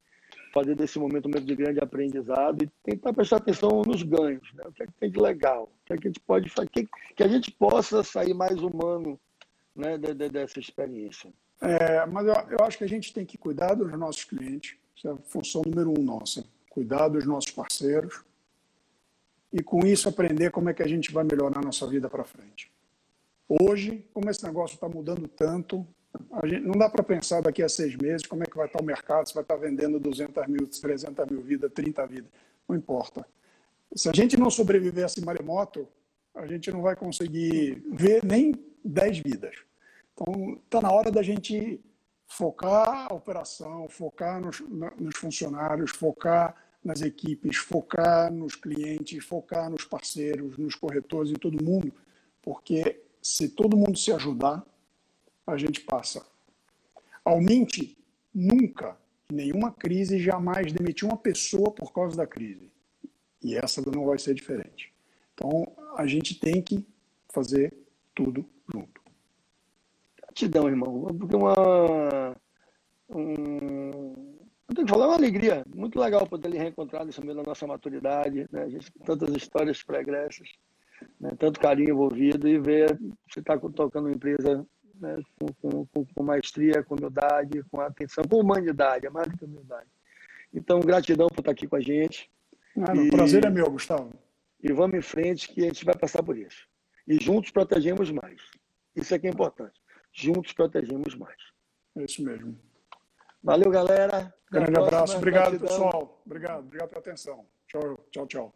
fazer 0.57 0.75
desse 0.75 0.99
momento 0.99 1.27
um 1.27 1.29
momento 1.29 1.45
de 1.45 1.55
grande 1.55 1.81
aprendizado 1.81 2.64
e 2.64 2.71
tentar 2.83 3.12
prestar 3.12 3.37
atenção 3.37 3.83
nos 3.87 4.03
ganhos, 4.03 4.51
né? 4.55 4.64
o 4.66 4.73
que 4.73 4.83
é 4.83 4.87
que 4.87 4.92
tem 4.92 5.11
de 5.11 5.21
legal, 5.21 5.64
o 5.64 5.85
que 5.85 5.92
é 5.92 5.97
que 5.99 6.09
a 6.09 6.11
gente 6.11 6.21
pode 6.21 6.49
fazer, 6.49 6.71
que, 6.71 6.88
que 7.14 7.23
a 7.23 7.29
gente 7.29 7.51
possa 7.51 8.03
sair 8.03 8.33
mais 8.33 8.57
humano 8.62 9.21
né, 9.75 9.99
de, 9.99 10.14
de, 10.14 10.31
dessa 10.31 10.59
experiência. 10.59 11.31
É, 11.61 12.07
mas 12.07 12.27
eu, 12.27 12.35
eu, 12.59 12.64
acho 12.64 12.79
que 12.79 12.85
a 12.85 12.88
gente 12.88 13.12
tem 13.12 13.27
que 13.27 13.37
cuidar 13.37 13.75
dos 13.75 13.92
nossos 13.99 14.25
clientes, 14.25 14.77
isso 14.95 15.07
é 15.07 15.12
a 15.12 15.16
função 15.16 15.61
número 15.66 15.90
um 15.90 16.03
nossa, 16.03 16.42
cuidar 16.71 17.09
dos 17.09 17.27
nossos 17.27 17.51
parceiros 17.51 18.25
e 19.53 19.62
com 19.62 19.87
isso 19.87 20.09
aprender 20.09 20.51
como 20.51 20.71
é 20.71 20.75
que 20.75 20.83
a 20.83 20.88
gente 20.88 21.12
vai 21.12 21.25
melhorar 21.25 21.59
a 21.59 21.64
nossa 21.64 21.87
vida 21.87 22.09
para 22.09 22.25
frente. 22.25 22.71
Hoje, 23.47 24.05
como 24.14 24.31
esse 24.31 24.42
negócio 24.42 24.75
está 24.75 24.88
mudando 24.88 25.29
tanto, 25.29 25.87
Gente, 26.44 26.66
não 26.66 26.74
dá 26.79 26.88
para 26.88 27.02
pensar 27.02 27.40
daqui 27.40 27.62
a 27.62 27.68
seis 27.68 27.96
meses 27.96 28.26
como 28.26 28.42
é 28.42 28.46
que 28.46 28.57
vai 28.57 28.66
estar 28.66 28.81
o 28.81 28.85
mercado, 28.85 29.26
se 29.26 29.35
vai 29.35 29.42
estar 29.42 29.57
vendendo 29.57 29.98
200 29.98 30.46
mil, 30.46 30.66
300 30.66 31.26
mil 31.26 31.42
vidas, 31.42 31.70
30 31.72 32.07
vidas. 32.07 32.31
Não 32.68 32.76
importa. 32.76 33.26
Se 33.94 34.09
a 34.09 34.12
gente 34.12 34.37
não 34.37 34.50
sobreviver 34.50 35.05
a 35.05 35.07
esse 35.07 35.24
maremoto, 35.24 35.88
a 36.35 36.46
gente 36.46 36.70
não 36.70 36.83
vai 36.83 36.94
conseguir 36.96 37.83
ver 37.92 38.24
nem 38.24 38.55
10 38.85 39.18
vidas. 39.20 39.55
Então, 40.12 40.59
está 40.64 40.81
na 40.81 40.90
hora 40.90 41.11
da 41.11 41.22
gente 41.22 41.81
focar 42.26 43.07
a 43.11 43.14
operação, 43.14 43.88
focar 43.88 44.40
nos, 44.40 44.61
nos 44.61 45.16
funcionários, 45.16 45.90
focar 45.92 46.55
nas 46.83 47.02
equipes, 47.02 47.57
focar 47.57 48.33
nos 48.33 48.55
clientes, 48.55 49.24
focar 49.24 49.70
nos 49.70 49.85
parceiros, 49.85 50.57
nos 50.57 50.74
corretores, 50.74 51.31
em 51.31 51.35
todo 51.35 51.62
mundo, 51.62 51.92
porque 52.42 53.02
se 53.20 53.48
todo 53.48 53.76
mundo 53.76 53.98
se 53.98 54.12
ajudar, 54.12 54.64
a 55.47 55.57
gente 55.57 55.81
passa. 55.81 56.27
Aumente 57.25 57.97
nunca, 58.35 58.97
nenhuma 59.31 59.73
crise, 59.73 60.19
jamais 60.19 60.73
demitiu 60.73 61.09
uma 61.09 61.17
pessoa 61.17 61.71
por 61.71 61.93
causa 61.93 62.17
da 62.17 62.27
crise. 62.27 62.71
E 63.43 63.55
essa 63.57 63.83
não 63.91 64.05
vai 64.05 64.19
ser 64.19 64.35
diferente. 64.35 64.93
Então, 65.35 65.65
a 65.97 66.07
gente 66.07 66.39
tem 66.39 66.61
que 66.61 66.87
fazer 67.29 67.73
tudo 68.15 68.45
junto. 68.73 69.01
Gratidão, 70.17 70.69
irmão. 70.69 71.03
Porque 71.19 71.37
uma. 71.37 72.37
Um, 73.09 74.37
eu 74.69 74.75
tenho 74.75 74.87
que 74.87 74.93
falar, 74.93 75.05
é 75.05 75.09
uma 75.09 75.17
alegria. 75.17 75.65
Muito 75.75 76.01
legal 76.01 76.27
poder 76.27 76.49
lhe 76.49 76.59
reencontrar 76.59 77.05
nesse 77.05 77.21
meio 77.21 77.37
da 77.37 77.43
nossa 77.43 77.67
maturidade. 77.67 78.47
Né? 78.51 78.63
A 78.63 78.69
gente 78.69 78.91
tantas 79.05 79.35
histórias 79.35 79.83
pregressas, 79.83 80.49
né? 81.21 81.33
tanto 81.39 81.61
carinho 81.61 81.91
envolvido 81.91 82.49
e 82.49 82.59
ver 82.59 82.99
você 83.29 83.41
estar 83.41 83.59
tá 83.59 83.69
tocando 83.69 84.07
uma 84.07 84.15
empresa 84.15 84.67
né, 85.01 85.17
com, 85.39 85.87
com, 85.87 86.05
com, 86.07 86.23
maestria, 86.23 86.83
com 86.83 86.95
humildade, 86.95 87.63
com 87.71 87.81
atenção, 87.81 88.25
com 88.25 88.41
humanidade, 88.41 89.07
é 89.07 89.11
mais 89.11 89.29
do 89.29 89.37
que 89.37 89.45
humildade. 89.45 89.89
Então, 90.53 90.81
gratidão 90.81 91.29
por 91.29 91.41
estar 91.41 91.53
aqui 91.53 91.67
com 91.67 91.77
a 91.77 91.81
gente. 91.81 92.31
Ah, 92.77 92.95
e, 92.95 93.11
prazer 93.11 93.45
é 93.45 93.51
meu, 93.51 93.71
Gustavo. 93.71 94.13
E 94.63 94.73
vamos 94.73 94.97
em 94.97 95.03
frente 95.03 95.49
que 95.49 95.63
a 95.63 95.67
gente 95.67 95.85
vai 95.85 95.97
passar 95.97 96.23
por 96.23 96.37
isso. 96.37 96.67
E 97.07 97.23
juntos 97.23 97.51
protegemos 97.51 98.11
mais. 98.11 98.41
Isso 98.95 99.15
é 99.15 99.19
que 99.19 99.27
é 99.27 99.31
importante. 99.31 99.81
Juntos 100.13 100.53
protegemos 100.53 101.15
mais. 101.15 101.37
É 101.97 102.05
isso 102.05 102.25
mesmo. 102.25 102.59
Valeu, 103.43 103.71
galera. 103.71 104.35
Grande 104.51 104.79
abraço. 104.79 105.17
Obrigado, 105.17 105.59
gratidão. 105.59 105.69
pessoal. 105.69 106.23
Obrigado. 106.25 106.61
Obrigado 106.61 106.89
pela 106.89 107.01
atenção. 107.01 107.47
Tchau, 107.69 107.99
tchau, 108.11 108.27
tchau. 108.27 108.55